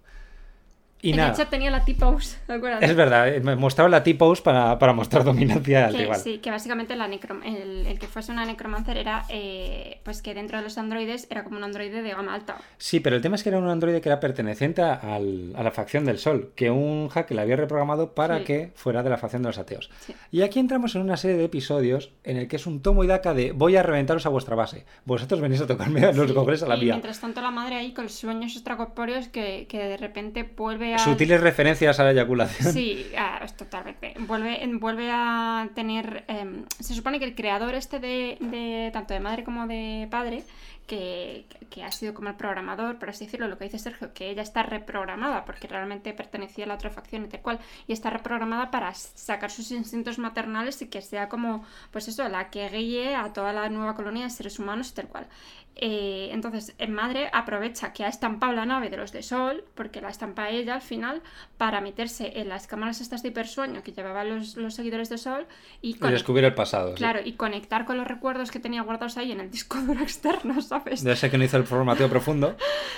Y 1.02 1.12
de 1.12 1.17
nada, 1.17 1.32
hecho 1.32 1.47
tenía 1.47 1.70
la 1.70 1.85
T-pose, 1.85 2.38
¿te 2.47 2.52
acuerdas? 2.55 2.82
es 2.82 2.94
verdad, 2.94 3.29
eh, 3.29 3.41
me 3.41 3.56
mostraba 3.56 3.88
la 3.88 4.02
T-pose 4.02 4.43
para, 4.43 4.79
para 4.79 4.93
mostrar 4.93 5.25
dominancia 5.25 5.87
al 5.87 5.93
Que, 5.93 6.02
rival. 6.02 6.20
sí, 6.20 6.38
que 6.38 6.50
básicamente 6.50 6.94
la 6.97 7.08
necrom- 7.08 7.44
el, 7.44 7.87
el 7.87 7.99
que 7.99 8.06
fuese 8.06 8.32
una 8.32 8.44
necromancer 8.44 8.97
era 8.97 9.25
eh, 9.29 10.00
pues 10.05 10.20
que 10.23 10.35
dentro 10.35 10.58
de 10.58 10.64
los 10.64 10.76
androides 10.79 11.26
era 11.31 11.44
como 11.44 11.56
un 11.56 11.64
androide 11.64 12.02
de 12.02 12.11
gama 12.11 12.35
alta. 12.35 12.56
Sí, 12.79 13.00
pero 13.00 13.17
el 13.17 13.23
tema 13.23 13.37
es 13.37 13.43
que 13.43 13.49
era 13.49 13.58
un 13.58 13.69
androide 13.69 14.00
que 14.00 14.08
era 14.08 14.20
perteneciente 14.20 14.82
al- 14.82 15.52
a 15.56 15.62
la 15.62 15.70
facción 15.70 16.05
del 16.05 16.19
Sol, 16.19 16.52
que 16.55 16.70
un 16.70 17.08
hacker 17.08 17.35
le 17.37 17.43
había 17.43 17.56
reprogramado 17.56 18.14
para 18.14 18.38
Sí. 18.38 18.44
que 18.44 18.73
fuera 18.75 19.02
de 19.02 19.11
la 19.11 19.17
facción 19.17 19.43
de 19.43 19.49
los 19.49 19.58
ateos. 19.58 19.91
Sí. 20.00 20.14
Y 20.31 20.43
aquí 20.43 20.58
entramos 20.58 20.94
en 20.94 21.02
una 21.02 21.17
serie 21.17 21.37
de 21.37 21.44
episodios 21.44 22.12
en 22.25 22.37
el 22.37 22.49
que 22.49 22.56
es 22.56 22.67
un 22.67 22.82
tomo 22.82 23.05
y 23.05 23.06
daca 23.06 23.32
de 23.35 23.52
voy 23.52 23.76
a 23.76 23.82
reventaros 23.82 24.26
a 24.26 24.29
vuestra 24.29 24.55
base. 24.56 24.85
Vosotros 25.05 25.41
venís 25.41 25.61
a 25.61 25.67
tocarme 25.67 26.05
a 26.05 26.12
los 26.12 26.31
Sí, 26.31 26.64
a 26.64 26.69
la 26.69 26.76
y 26.76 26.81
vía. 26.81 26.94
mientras 26.94 27.20
tanto 27.20 27.41
la 27.41 27.50
madre 27.50 27.76
ahí 27.76 27.93
con 27.93 28.08
sueños 28.08 28.52
extracorpóreos 28.55 29.29
que, 29.29 29.67
que 29.69 29.79
de 29.79 29.97
repente 29.97 30.43
vuelve 30.56 30.89
a... 30.94 30.98
Sutiles 30.98 31.40
referencias 31.40 31.98
a 32.00 32.04
la 32.04 32.12
eyaculación. 32.12 32.72
Sí, 32.72 33.06
totalmente. 33.56 34.14
Vuelve, 34.20 34.60
vuelve 34.78 35.10
a 35.10 35.69
tener. 35.75 36.25
em, 36.28 36.64
se 36.78 36.94
supone 36.94 37.19
que 37.19 37.25
el 37.25 37.34
creador 37.34 37.75
este 37.75 37.98
de, 37.98 38.38
de 38.40 38.90
tanto 38.92 39.14
de 39.14 39.20
madre 39.20 39.44
como 39.44 39.66
de 39.66 40.08
padre, 40.10 40.44
que, 40.87 41.46
que 41.70 41.84
ha 41.84 41.92
sido 41.92 42.14
como 42.14 42.31
el 42.31 42.34
programador, 42.34 42.98
por 42.98 43.10
así 43.10 43.25
decirlo, 43.26 43.46
lo 43.46 43.58
que 43.58 43.64
dice 43.64 43.78
Sergio, 43.78 44.12
que 44.12 44.31
ella 44.31 44.42
está 44.42 44.62
reprogramada, 44.64 45.44
porque 45.44 45.69
realmente 45.69 46.12
pertenecía 46.12 46.64
a 46.64 46.69
la 46.69 46.75
otra 46.75 46.90
facción 46.90 47.25
y 47.25 47.28
tal 47.28 47.40
cual, 47.42 47.60
y 47.87 47.92
está 47.92 48.10
reprogramada 48.10 48.70
para 48.70 48.92
sacar 48.94 49.50
sus 49.50 49.70
instintos 49.70 50.19
maternales 50.19 50.82
y 50.82 50.88
que 50.88 51.00
sea 51.00 51.28
como, 51.28 51.64
pues 51.92 52.08
eso, 52.08 52.28
la 52.28 52.50
que 52.50 52.69
guíe 52.69 53.14
a 53.14 53.32
toda 53.32 53.52
la 53.52 53.69
nueva 53.69 53.94
colonia 53.94 54.25
de 54.25 54.31
seres 54.31 54.58
humanos 54.58 54.90
y 54.90 54.94
tal 54.94 55.08
cual. 55.08 55.28
Eh, 55.82 56.29
entonces, 56.32 56.75
en 56.77 56.93
madre 56.93 57.31
aprovecha 57.33 57.95
que 57.95 58.04
ha 58.04 58.09
estampado 58.09 58.52
la 58.52 58.66
nave 58.66 58.90
de 58.90 58.99
los 58.99 59.12
de 59.12 59.23
Sol, 59.23 59.64
porque 59.75 60.02
la 60.02 60.11
estampa 60.11 60.50
ella 60.50 60.75
al 60.75 60.83
final, 60.83 61.23
para 61.57 61.81
meterse 61.81 62.38
en 62.38 62.50
las 62.50 62.66
cámaras 62.66 63.00
estas 63.00 63.23
de 63.23 63.31
hipersueño 63.31 63.83
que 63.83 63.93
llevaban 63.93 64.28
los, 64.28 64.57
los 64.57 64.75
seguidores 64.75 65.09
de 65.09 65.16
Sol 65.16 65.47
y, 65.81 65.95
descubrir 65.99 66.45
el 66.45 66.54
pasado. 66.54 66.90
sí. 66.90 66.97
claro, 66.97 67.21
y 67.25 67.33
conectar 67.33 67.87
con 67.87 67.97
los 67.97 68.07
recuerdos 68.07 68.50
que 68.50 68.61
tenía 68.61 68.83
guardados 68.83 69.16
ahí 69.16 69.33
en 69.33 69.40
el 69.40 69.50
disco 69.50 69.78
duro 69.87 70.02
externo, 70.02 70.61
¿sabes? 70.61 71.02
De 71.02 71.12
ese 71.12 71.31
que 71.31 71.38
no 71.38 71.45
hizo 71.45 71.57
el 71.57 71.64
formateo 71.64 72.09
profundo. 72.11 72.57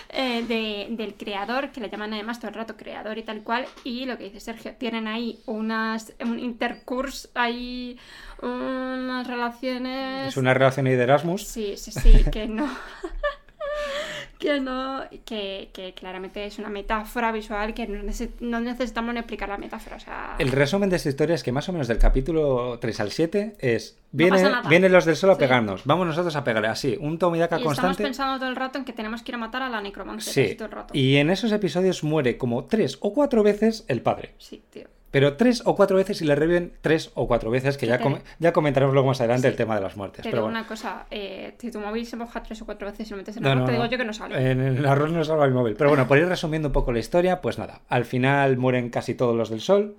Eh, 0.08 0.42
de- 0.48 0.88
del 0.90 1.14
creador, 1.14 1.70
que 1.70 1.80
le 1.80 1.88
llaman 1.88 2.12
además 2.14 2.40
todo 2.40 2.48
el 2.48 2.54
rato 2.54 2.76
creador 2.76 3.16
y 3.16 3.22
tal 3.22 3.44
cual, 3.44 3.66
y 3.84 4.06
lo 4.06 4.18
que 4.18 4.24
dice 4.24 4.40
Sergio, 4.40 4.74
tienen 4.74 5.06
ahí 5.06 5.38
unas, 5.46 6.12
un 6.20 6.40
intercurso, 6.40 7.28
ahí 7.36 7.96
unas 8.42 9.26
relaciones... 9.26 10.28
Es 10.28 10.36
una 10.36 10.52
relación 10.54 10.86
de 10.86 10.94
Erasmus. 10.94 11.44
Sí, 11.46 11.76
sí, 11.76 11.92
sí, 11.92 12.24
que 12.32 12.46
no. 12.48 12.68
que 14.38 14.58
no. 14.60 15.02
Que, 15.24 15.70
que 15.72 15.94
claramente 15.94 16.44
es 16.44 16.58
una 16.58 16.68
metáfora 16.68 17.30
visual 17.32 17.74
que 17.74 17.86
no, 17.86 18.02
neces- 18.02 18.32
no 18.40 18.60
necesitamos 18.60 19.14
ni 19.14 19.20
explicar 19.20 19.48
la 19.48 19.56
metáfora. 19.58 19.96
O 19.96 20.00
sea. 20.00 20.34
El 20.38 20.50
resumen 20.50 20.90
de 20.90 20.96
esta 20.96 21.08
historia 21.08 21.34
es 21.34 21.42
que 21.42 21.52
más 21.52 21.68
o 21.68 21.72
menos 21.72 21.86
del 21.88 21.98
capítulo 21.98 22.78
3 22.80 23.00
al 23.00 23.10
7 23.12 23.56
es 23.60 23.96
No 24.12 24.18
viene, 24.18 24.42
nada. 24.42 24.68
vienen 24.68 24.90
los 24.92 25.04
del 25.04 25.16
sol 25.16 25.30
a 25.30 25.34
Sí. 25.34 25.40
pegarnos, 25.40 25.84
vamos 25.84 26.06
nosotros 26.06 26.34
a 26.36 26.42
pegarle 26.44 26.68
así, 26.68 26.96
un 27.00 27.18
toma 27.18 27.36
y 27.36 27.40
daca 27.40 27.56
y 27.56 27.58
estamos 27.60 27.78
constante. 27.78 28.02
pensando 28.02 28.38
todo 28.40 28.48
el 28.48 28.56
rato 28.56 28.78
en 28.78 28.84
que 28.84 28.92
tenemos 28.92 29.22
que 29.22 29.30
ir 29.30 29.36
a 29.36 29.38
matar 29.38 29.62
a 29.62 29.68
la 29.68 29.80
necromancer 29.80 30.48
Sí, 30.48 30.54
todo 30.56 30.66
el 30.66 30.72
rato. 30.72 30.94
y 30.96 31.16
en 31.16 31.30
esos 31.30 31.52
episodios 31.52 32.02
muere 32.02 32.36
como 32.36 32.64
tres 32.64 32.98
o 33.00 33.12
cuatro 33.14 33.42
veces 33.42 33.84
el 33.88 34.02
padre. 34.02 34.34
Sí, 34.38 34.62
tío. 34.70 34.88
Pero 35.12 35.36
tres 35.36 35.62
o 35.64 35.76
cuatro 35.76 35.96
veces 35.96 36.20
y 36.22 36.24
le 36.24 36.34
reviven 36.34 36.72
tres 36.80 37.12
o 37.14 37.28
cuatro 37.28 37.50
veces, 37.50 37.76
que 37.78 37.86
ya, 37.86 38.00
com- 38.00 38.18
ya 38.40 38.52
comentaremos 38.52 38.92
luego 38.92 39.06
más 39.08 39.20
adelante 39.20 39.46
Sí. 39.46 39.50
el 39.52 39.56
tema 39.56 39.76
de 39.76 39.82
las 39.82 39.96
muertes. 39.96 40.22
Te 40.22 40.30
Pero 40.30 40.38
digo 40.38 40.46
bueno. 40.46 40.58
una 40.58 40.66
cosa, 40.66 41.06
eh, 41.10 41.54
si 41.58 41.70
tu 41.70 41.78
móvil 41.78 42.04
se 42.06 42.16
moja 42.16 42.42
tres 42.42 42.60
o 42.62 42.64
cuatro 42.64 42.88
veces 42.90 43.06
y 43.06 43.10
lo 43.10 43.18
metes 43.18 43.36
en 43.36 43.42
No, 43.44 43.52
el 43.52 43.58
no, 43.60 43.64
te 43.66 43.72
digo 43.72 43.84
no. 43.84 43.90
yo 43.90 43.98
que 43.98 44.04
no 44.04 44.12
sale. 44.12 44.50
En 44.50 44.60
el 44.60 44.84
arroz 44.86 45.12
no 45.12 45.22
salva 45.22 45.44
el 45.44 45.52
móvil. 45.52 45.76
Pero 45.76 45.90
bueno, 45.90 46.08
por 46.08 46.18
ir 46.18 46.26
resumiendo 46.26 46.68
un 46.70 46.72
poco 46.72 46.90
la 46.92 46.98
historia, 46.98 47.40
pues 47.40 47.58
nada. 47.58 47.82
Al 47.88 48.04
final 48.06 48.56
mueren 48.56 48.88
casi 48.90 49.14
todos 49.14 49.36
los 49.36 49.50
del 49.50 49.60
sol. 49.60 49.94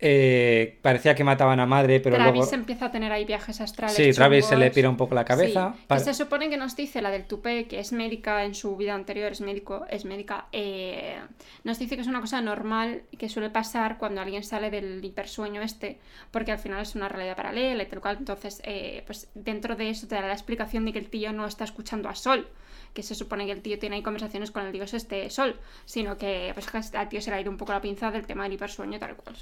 Eh, 0.00 0.78
parecía 0.82 1.14
que 1.14 1.24
mataban 1.24 1.60
a 1.60 1.66
madre, 1.66 2.00
pero 2.00 2.16
Travis 2.16 2.34
luego... 2.40 2.54
empieza 2.54 2.86
a 2.86 2.90
tener 2.90 3.12
ahí 3.12 3.24
viajes 3.24 3.60
astrales. 3.60 3.96
Sí, 3.96 4.12
Travis 4.12 4.46
se 4.46 4.56
le 4.56 4.66
chungos. 4.66 4.74
pira 4.74 4.90
un 4.90 4.96
poco 4.96 5.14
la 5.14 5.24
cabeza. 5.24 5.74
Sí, 5.76 5.84
que 5.88 5.98
se 6.00 6.14
supone 6.14 6.48
que 6.48 6.56
nos 6.56 6.74
dice 6.74 7.02
la 7.02 7.10
del 7.10 7.26
tupé, 7.26 7.66
que 7.66 7.80
es 7.80 7.92
médica 7.92 8.44
en 8.44 8.54
su 8.54 8.76
vida 8.76 8.94
anterior, 8.94 9.32
es 9.32 9.40
médico, 9.40 9.84
es 9.90 10.04
médica. 10.04 10.46
eh, 10.52 11.18
nos 11.64 11.78
dice 11.78 11.96
que 11.96 12.02
es 12.02 12.08
una 12.08 12.20
cosa 12.20 12.40
normal 12.40 13.02
que 13.18 13.28
suele 13.28 13.50
pasar 13.50 13.98
cuando 13.98 14.20
alguien 14.20 14.42
sale 14.42 14.70
del 14.70 15.04
hipersueño 15.04 15.60
este, 15.62 15.98
porque 16.30 16.52
al 16.52 16.58
final 16.58 16.80
es 16.80 16.94
una 16.94 17.08
realidad 17.08 17.36
paralela 17.36 17.82
y 17.82 17.86
tal 17.86 18.00
cual. 18.00 18.16
Entonces, 18.18 18.62
eh, 18.64 19.02
pues 19.06 19.28
dentro 19.34 19.76
de 19.76 19.90
eso 19.90 20.06
te 20.06 20.14
da 20.14 20.22
la 20.22 20.32
explicación 20.32 20.84
de 20.84 20.92
que 20.92 20.98
el 20.98 21.10
tío 21.10 21.32
no 21.32 21.46
está 21.46 21.64
escuchando 21.64 22.08
a 22.08 22.14
Sol, 22.14 22.48
que 22.94 23.02
se 23.02 23.14
supone 23.14 23.46
que 23.46 23.52
el 23.52 23.62
tío 23.62 23.78
tiene 23.78 23.96
ahí 23.96 24.02
conversaciones 24.02 24.50
con 24.50 24.64
el 24.64 24.72
dios 24.72 24.94
este 24.94 25.28
Sol, 25.30 25.60
sino 25.84 26.16
que 26.16 26.52
pues 26.54 26.94
al 26.94 27.08
tío 27.08 27.20
se 27.20 27.30
le 27.30 27.36
ha 27.36 27.40
ido 27.40 27.50
un 27.50 27.56
poco 27.56 27.72
la 27.72 27.80
pinza 27.80 28.10
del 28.10 28.26
tema 28.26 28.44
del 28.44 28.54
hipersueño 28.54 28.98
tal 28.98 29.16
cual. 29.16 29.36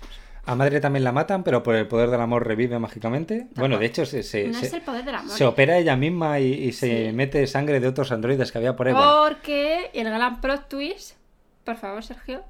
A 0.48 0.54
madre 0.54 0.80
también 0.80 1.04
la 1.04 1.12
matan, 1.12 1.44
pero 1.44 1.62
por 1.62 1.74
el 1.74 1.86
poder 1.86 2.08
del 2.10 2.20
amor 2.20 2.46
revive 2.46 2.78
mágicamente. 2.78 3.48
Bueno, 3.54 3.78
de 3.78 3.86
hecho, 3.86 4.06
se, 4.06 4.22
se, 4.22 4.48
No 4.48 4.58
se- 4.58 4.66
es 4.66 4.72
el 4.72 4.80
poder 4.82 5.04
del 5.04 5.14
amor. 5.16 5.30
se 5.30 5.44
opera 5.44 5.76
ella 5.78 5.94
misma 5.96 6.40
y, 6.40 6.52
y 6.54 6.72
se 6.72 7.08
Sí. 7.08 7.12
mete 7.12 7.46
sangre 7.46 7.80
de 7.80 7.88
otros 7.88 8.10
androides 8.12 8.50
que 8.50 8.58
había 8.58 8.74
por 8.74 8.88
ahí. 8.88 8.94
Bueno, 8.94 9.24
Porque 9.28 9.90
el 9.92 10.04
gran 10.08 10.40
plot 10.40 10.68
twist, 10.68 11.16
por 11.64 11.76
favor, 11.76 12.02
Sergio, 12.02 12.42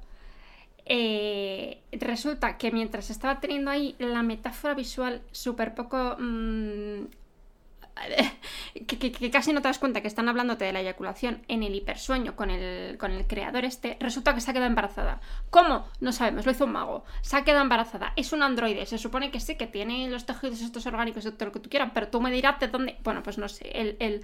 eh, 0.85 1.81
resulta 1.91 2.57
que 2.57 2.71
mientras 2.71 3.09
estaba 3.09 3.39
teniendo 3.39 3.69
ahí 3.69 3.95
la 3.99 4.23
metáfora 4.23 4.73
visual 4.73 5.21
súper 5.31 5.75
poco... 5.75 6.15
mm, 6.19 7.01
que, 8.89 8.97
que- 8.97 9.11
que 9.11 9.31
casi 9.31 9.53
no 9.53 9.61
te 9.61 9.67
das 9.69 9.79
cuenta 9.79 10.01
que 10.01 10.07
están 10.07 10.27
hablándote 10.27 10.65
de 10.65 10.73
la 10.73 10.81
eyaculación 10.81 11.43
en 11.47 11.63
el 11.63 11.75
hipersueño 11.75 12.35
con 12.35 12.49
el, 12.49 12.97
con 12.97 13.11
el 13.11 13.25
creador 13.27 13.63
este, 13.65 13.95
resulta 13.99 14.33
que 14.33 14.41
se 14.41 14.49
ha 14.51 14.53
quedado 14.53 14.67
embarazada. 14.69 15.21
¿Cómo? 15.49 15.87
No 16.01 16.11
sabemos, 16.11 16.45
lo 16.45 16.51
hizo 16.51 16.65
un 16.65 16.71
mago. 16.73 17.03
Se 17.21 17.37
ha 17.37 17.43
quedado 17.43 17.61
embarazada. 17.63 18.13
Es 18.15 18.33
un 18.33 18.43
androide, 18.43 18.85
se 18.85 18.97
supone 18.97 19.31
que 19.31 19.39
sí, 19.39 19.55
que 19.55 19.67
tiene 19.67 20.09
los 20.09 20.25
tejidos 20.25 20.61
estos 20.61 20.85
orgánicos 20.85 21.23
todo 21.23 21.45
lo 21.45 21.51
que 21.51 21.59
tú 21.59 21.69
quieras, 21.69 21.91
pero 21.93 22.07
tú 22.09 22.19
me 22.19 22.31
dirás 22.31 22.59
de 22.59 22.67
dónde... 22.67 22.97
Bueno, 23.03 23.21
pues 23.23 23.37
no 23.37 23.47
sé, 23.47 23.69
el, 23.73 23.95
el... 23.99 24.21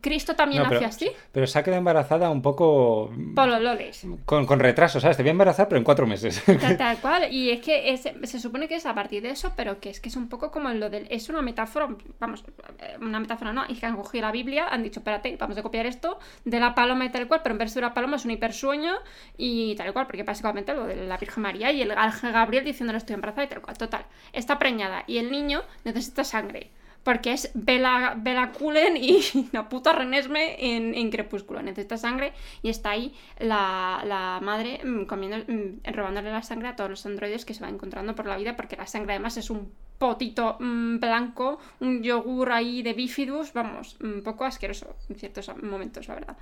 Cristo 0.00 0.34
también 0.34 0.62
no, 0.62 0.70
nació 0.70 0.80
pero, 0.80 0.88
así. 0.90 1.10
pero 1.32 1.46
se 1.46 1.58
ha 1.58 1.62
quedado 1.62 1.78
embarazada 1.78 2.30
un 2.30 2.42
poco 2.42 3.10
Polololes. 3.34 4.06
con, 4.24 4.46
con 4.46 4.58
retraso, 4.60 5.00
¿sabes? 5.00 5.16
Te 5.16 5.22
voy 5.22 5.28
a 5.30 5.32
embarazar, 5.32 5.68
pero 5.68 5.78
en 5.78 5.84
cuatro 5.84 6.06
meses. 6.06 6.42
Tal, 6.60 6.76
tal 6.78 6.98
cual. 6.98 7.32
Y 7.32 7.50
es 7.50 7.60
que 7.60 7.92
es- 7.92 8.08
se 8.24 8.38
supone 8.40 8.68
que 8.68 8.76
es 8.76 8.86
a 8.86 8.94
partir 8.94 9.22
de 9.22 9.30
eso, 9.30 9.52
pero 9.56 9.80
que 9.80 9.90
es 9.90 10.00
que 10.00 10.08
es 10.08 10.16
un 10.16 10.28
poco 10.28 10.50
como 10.50 10.68
lo 10.70 10.90
del. 10.90 11.06
Es 11.10 11.28
una 11.28 11.42
metáfora, 11.42 11.88
vamos, 12.18 12.44
eh, 12.80 12.96
una 13.00 13.20
metáfora 13.20 13.52
no, 13.52 13.64
y 13.68 13.74
que 13.74 13.86
han 13.92 13.96
cogido 13.96 14.22
la 14.22 14.32
Biblia, 14.32 14.68
han 14.68 14.82
dicho, 14.82 15.00
espérate, 15.00 15.36
vamos 15.36 15.56
a 15.56 15.62
copiar 15.62 15.86
esto 15.86 16.18
de 16.44 16.60
la 16.60 16.74
paloma 16.74 17.04
y 17.04 17.10
tal 17.10 17.28
cual, 17.28 17.40
pero 17.42 17.54
en 17.54 17.58
vez 17.58 17.74
de 17.74 17.80
una 17.80 17.94
paloma 17.94 18.16
es 18.16 18.24
un 18.24 18.32
hipersueño 18.32 18.94
y 19.36 19.74
tal 19.76 19.92
cual, 19.92 20.06
porque 20.06 20.22
básicamente 20.22 20.74
lo 20.74 20.86
de 20.86 20.96
la 21.06 21.16
Virgen 21.16 21.42
María 21.42 21.72
y 21.72 21.82
el 21.82 21.90
ángel 21.92 22.32
Gabriel 22.32 22.64
diciéndole 22.64 22.98
estoy 22.98 23.14
embarazada 23.14 23.44
y 23.44 23.48
tal 23.48 23.62
cual. 23.62 23.78
Total, 23.78 24.06
está 24.32 24.58
preñada 24.58 25.04
y 25.06 25.18
el 25.18 25.30
niño 25.30 25.62
necesita 25.84 26.24
sangre. 26.24 26.70
Porque 27.02 27.32
es 27.32 27.50
Bela, 27.54 28.14
Bela 28.16 28.52
Cullen 28.52 28.96
y 28.96 29.22
la 29.52 29.68
puta 29.68 29.92
Renesme 29.92 30.56
en, 30.76 31.10
Crepúsculo. 31.10 31.60
Necesita 31.60 31.96
sangre 31.96 32.32
y 32.62 32.68
está 32.68 32.90
ahí 32.90 33.12
la, 33.40 34.02
la 34.06 34.38
madre 34.40 34.80
mm, 34.84 35.06
comiendo, 35.06 35.38
mm, 35.38 35.92
robándole 35.92 36.30
la 36.30 36.42
sangre 36.42 36.68
a 36.68 36.76
todos 36.76 36.90
los 36.90 37.04
androides 37.04 37.44
que 37.44 37.54
se 37.54 37.64
va 37.64 37.70
encontrando 37.70 38.14
por 38.14 38.26
la 38.26 38.36
vida. 38.36 38.54
Porque 38.54 38.76
la 38.76 38.86
sangre 38.86 39.14
además 39.14 39.36
es 39.36 39.50
un 39.50 39.72
potito 40.02 40.56
mm, 40.58 40.98
blanco, 40.98 41.60
un 41.78 42.02
yogur 42.02 42.50
ahí 42.50 42.82
de 42.82 42.92
bifidus, 42.92 43.52
vamos, 43.52 43.96
un 44.00 44.20
poco 44.24 44.44
asqueroso 44.44 44.96
en 45.08 45.14
ciertos 45.14 45.48
momentos, 45.62 46.08
la 46.08 46.14
verdad. 46.14 46.36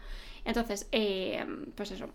Entonces, 0.46 0.88
eh, 0.92 1.44
pues 1.74 1.90
eso. 1.90 2.08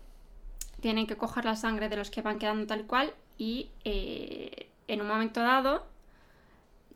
Tienen 0.80 1.06
que 1.06 1.16
coger 1.16 1.44
la 1.44 1.54
sangre 1.54 1.88
de 1.88 1.96
los 1.96 2.10
que 2.10 2.20
van 2.20 2.40
quedando 2.40 2.66
tal 2.66 2.84
cual 2.86 3.14
y 3.38 3.70
eh, 3.84 4.70
en 4.88 5.00
un 5.00 5.06
momento 5.06 5.40
dado 5.40 5.86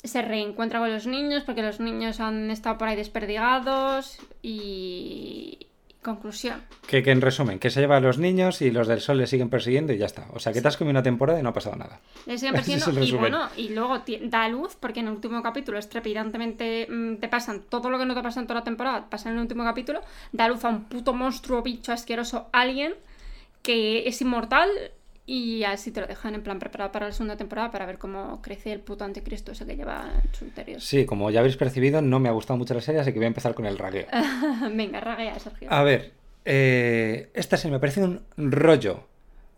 se 0.02 0.20
reencuentra 0.20 0.80
con 0.80 0.92
los 0.92 1.06
niños 1.06 1.44
porque 1.44 1.62
los 1.62 1.78
niños 1.78 2.18
han 2.18 2.50
estado 2.50 2.76
por 2.76 2.88
ahí 2.88 2.96
desperdigados 2.96 4.18
y 4.42 5.68
conclusión. 6.02 6.62
que, 6.86 7.02
que 7.02 7.10
en 7.10 7.20
resumen, 7.20 7.58
que 7.58 7.70
se 7.70 7.80
lleva 7.80 7.96
a 7.96 8.00
los 8.00 8.18
niños 8.18 8.62
y 8.62 8.70
los 8.70 8.88
del 8.88 9.00
sol 9.00 9.18
le 9.18 9.26
siguen 9.26 9.50
persiguiendo 9.50 9.92
y 9.92 9.98
ya 9.98 10.06
está. 10.06 10.26
O 10.32 10.38
sea, 10.38 10.52
que 10.52 10.60
te 10.60 10.68
has 10.68 10.76
comido 10.76 10.92
una 10.92 11.02
temporada 11.02 11.38
y 11.38 11.42
no 11.42 11.50
ha 11.50 11.52
pasado 11.52 11.76
nada. 11.76 12.00
Le 12.26 12.38
siguen 12.38 12.54
es 12.56 12.60
persiguiendo 12.60 13.00
el 13.00 13.08
y 13.08 13.12
bueno, 13.12 13.48
y 13.56 13.68
luego 13.70 14.02
da 14.22 14.48
luz 14.48 14.76
porque 14.78 15.00
en 15.00 15.08
el 15.08 15.14
último 15.14 15.42
capítulo 15.42 15.78
es 15.78 15.88
trepidantemente 15.88 16.86
mm, 16.88 17.16
te 17.16 17.28
pasan 17.28 17.62
todo 17.68 17.90
lo 17.90 17.98
que 17.98 18.06
no 18.06 18.14
te 18.14 18.22
pasa 18.22 18.40
en 18.40 18.46
toda 18.46 18.60
la 18.60 18.64
temporada, 18.64 19.08
pasa 19.10 19.28
en 19.28 19.36
el 19.36 19.42
último 19.42 19.64
capítulo, 19.64 20.00
da 20.32 20.48
luz 20.48 20.64
a 20.64 20.68
un 20.68 20.84
puto 20.84 21.12
monstruo, 21.12 21.62
bicho 21.62 21.92
asqueroso, 21.92 22.48
alien 22.52 22.94
que 23.62 24.08
es 24.08 24.20
inmortal 24.22 24.70
y 25.30 25.62
así 25.62 25.92
te 25.92 26.00
lo 26.00 26.08
dejan 26.08 26.34
en 26.34 26.42
plan 26.42 26.58
preparado 26.58 26.90
para 26.90 27.06
la 27.06 27.12
segunda 27.12 27.36
temporada 27.36 27.70
para 27.70 27.86
ver 27.86 27.98
cómo 27.98 28.42
crece 28.42 28.72
el 28.72 28.80
puto 28.80 29.04
anticristo 29.04 29.52
ese 29.52 29.64
que 29.64 29.76
lleva 29.76 30.10
en 30.24 30.34
su 30.34 30.44
interior. 30.44 30.80
Sí, 30.80 31.06
como 31.06 31.30
ya 31.30 31.38
habéis 31.38 31.56
percibido, 31.56 32.02
no 32.02 32.18
me 32.18 32.28
ha 32.28 32.32
gustado 32.32 32.58
mucho 32.58 32.74
la 32.74 32.80
serie, 32.80 33.00
así 33.00 33.12
que 33.12 33.20
voy 33.20 33.26
a 33.26 33.28
empezar 33.28 33.54
con 33.54 33.64
el 33.64 33.78
ragueo. 33.78 34.06
Venga, 34.74 34.98
raguea, 34.98 35.38
Sergio. 35.38 35.72
A 35.72 35.84
ver, 35.84 36.14
eh, 36.44 37.30
esta 37.32 37.56
serie 37.56 37.74
me 37.74 37.78
parece 37.78 38.02
un 38.02 38.20
rollo. 38.36 39.04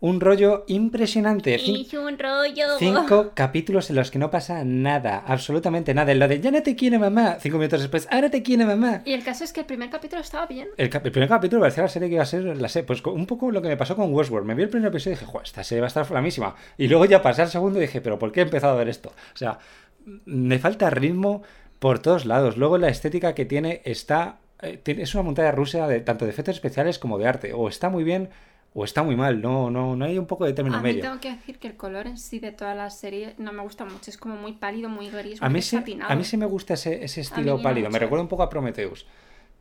Un 0.05 0.19
rollo 0.19 0.65
impresionante. 0.67 1.55
Es 1.55 1.65
un 1.93 2.19
rollo. 2.19 2.77
Cinco 2.77 3.31
capítulos 3.33 3.89
en 3.89 3.95
los 3.95 4.11
que 4.11 4.19
no 4.19 4.29
pasa 4.29 4.65
nada, 4.65 5.23
absolutamente 5.25 5.93
nada. 5.93 6.11
En 6.11 6.19
lo 6.19 6.27
de 6.27 6.41
ya 6.41 6.51
no 6.51 6.61
te 6.61 6.75
quiere 6.75 6.99
mamá, 6.99 7.37
cinco 7.39 7.57
minutos 7.57 7.79
después, 7.79 8.05
ahora 8.11 8.29
te 8.29 8.43
quiere 8.43 8.65
mamá. 8.65 9.01
Y 9.05 9.13
el 9.13 9.23
caso 9.23 9.45
es 9.45 9.53
que 9.53 9.61
el 9.61 9.65
primer 9.65 9.89
capítulo 9.89 10.21
estaba 10.21 10.45
bien. 10.45 10.67
El, 10.75 10.89
primer 10.89 11.29
capítulo 11.29 11.61
parecía 11.61 11.83
la 11.83 11.87
serie 11.89 12.09
que 12.09 12.15
iba 12.15 12.23
a 12.23 12.25
ser 12.25 12.43
la 12.43 12.67
serie. 12.67 12.85
Pues 12.85 13.01
un 13.05 13.25
poco 13.25 13.49
lo 13.49 13.61
que 13.61 13.69
me 13.69 13.77
pasó 13.77 13.95
con 13.95 14.13
Westworld. 14.13 14.45
Me 14.45 14.55
vi 14.55 14.63
el 14.63 14.69
primer 14.69 14.89
episodio 14.89 15.13
y 15.13 15.15
dije, 15.19 15.25
Joder, 15.25 15.47
esta 15.47 15.63
serie 15.63 15.79
va 15.79 15.87
a 15.87 15.87
estar 15.87 16.05
flamísima. 16.05 16.53
Y 16.77 16.89
luego 16.89 17.05
ya 17.05 17.21
pasé 17.21 17.43
al 17.43 17.49
segundo 17.49 17.79
y 17.79 17.83
dije, 17.83 18.01
pero 18.01 18.19
¿por 18.19 18.33
qué 18.33 18.41
he 18.41 18.43
empezado 18.43 18.73
a 18.73 18.77
ver 18.77 18.89
esto? 18.89 19.13
O 19.33 19.37
sea, 19.37 19.57
m- 20.05 20.19
me 20.25 20.59
falta 20.59 20.89
ritmo 20.89 21.43
por 21.79 21.99
todos 21.99 22.25
lados. 22.25 22.57
Luego 22.57 22.77
la 22.77 22.89
estética 22.89 23.33
que 23.33 23.45
tiene 23.45 23.81
está. 23.85 24.39
eh, 24.61 24.81
es 24.85 25.13
una 25.15 25.23
montaña 25.23 25.53
rusa 25.53 25.87
de 25.87 26.01
tanto 26.01 26.25
de 26.25 26.31
efectos 26.31 26.55
especiales 26.55 26.99
como 26.99 27.17
de 27.17 27.25
arte. 27.27 27.53
O 27.53 27.69
está 27.69 27.89
muy 27.89 28.03
bien 28.03 28.27
o 28.73 28.83
está 28.85 29.03
muy 29.03 29.15
mal. 29.15 29.41
No, 29.41 29.69
no, 29.69 29.95
no 29.95 30.05
hay 30.05 30.17
un 30.17 30.25
poco 30.25 30.45
de 30.45 30.53
término 30.53 30.77
A 30.77 30.81
mí 30.81 30.89
medio. 30.89 31.01
tengo 31.01 31.19
que 31.19 31.29
decir 31.31 31.59
que 31.59 31.67
el 31.67 31.75
color 31.75 32.07
en 32.07 32.17
sí 32.17 32.39
de 32.39 32.51
toda 32.51 32.73
la 32.75 32.89
serie 32.89 33.35
no 33.37 33.51
me 33.53 33.61
gusta 33.61 33.85
mucho. 33.85 34.09
Es 34.09 34.17
como 34.17 34.35
muy 34.35 34.53
pálido, 34.53 34.89
muy 34.89 35.09
gris, 35.09 35.41
A 35.41 35.49
muy 35.49 35.61
sí, 35.61 35.77
satinado. 35.77 36.11
a 36.11 36.15
mí 36.15 36.23
sí 36.23 36.37
me 36.37 36.45
gusta 36.45 36.73
ese, 36.73 37.03
ese 37.03 37.21
estilo 37.21 37.61
pálido. 37.61 37.87
Me 37.87 37.91
mucho. 37.91 37.99
recuerda 37.99 38.23
un 38.23 38.29
poco 38.29 38.43
a 38.43 38.49
Prometheus. 38.49 39.05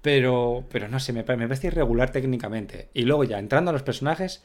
Pero, 0.01 0.65
pero 0.71 0.89
no 0.89 0.99
sé, 0.99 1.13
me, 1.13 1.21
me 1.23 1.47
parece 1.47 1.69
irregular 1.69 2.11
técnicamente. 2.11 2.89
Y 2.93 3.03
luego 3.03 3.23
ya, 3.25 3.39
entrando 3.39 3.71
a 3.71 3.73
los 3.73 3.83
personajes, 3.85 4.45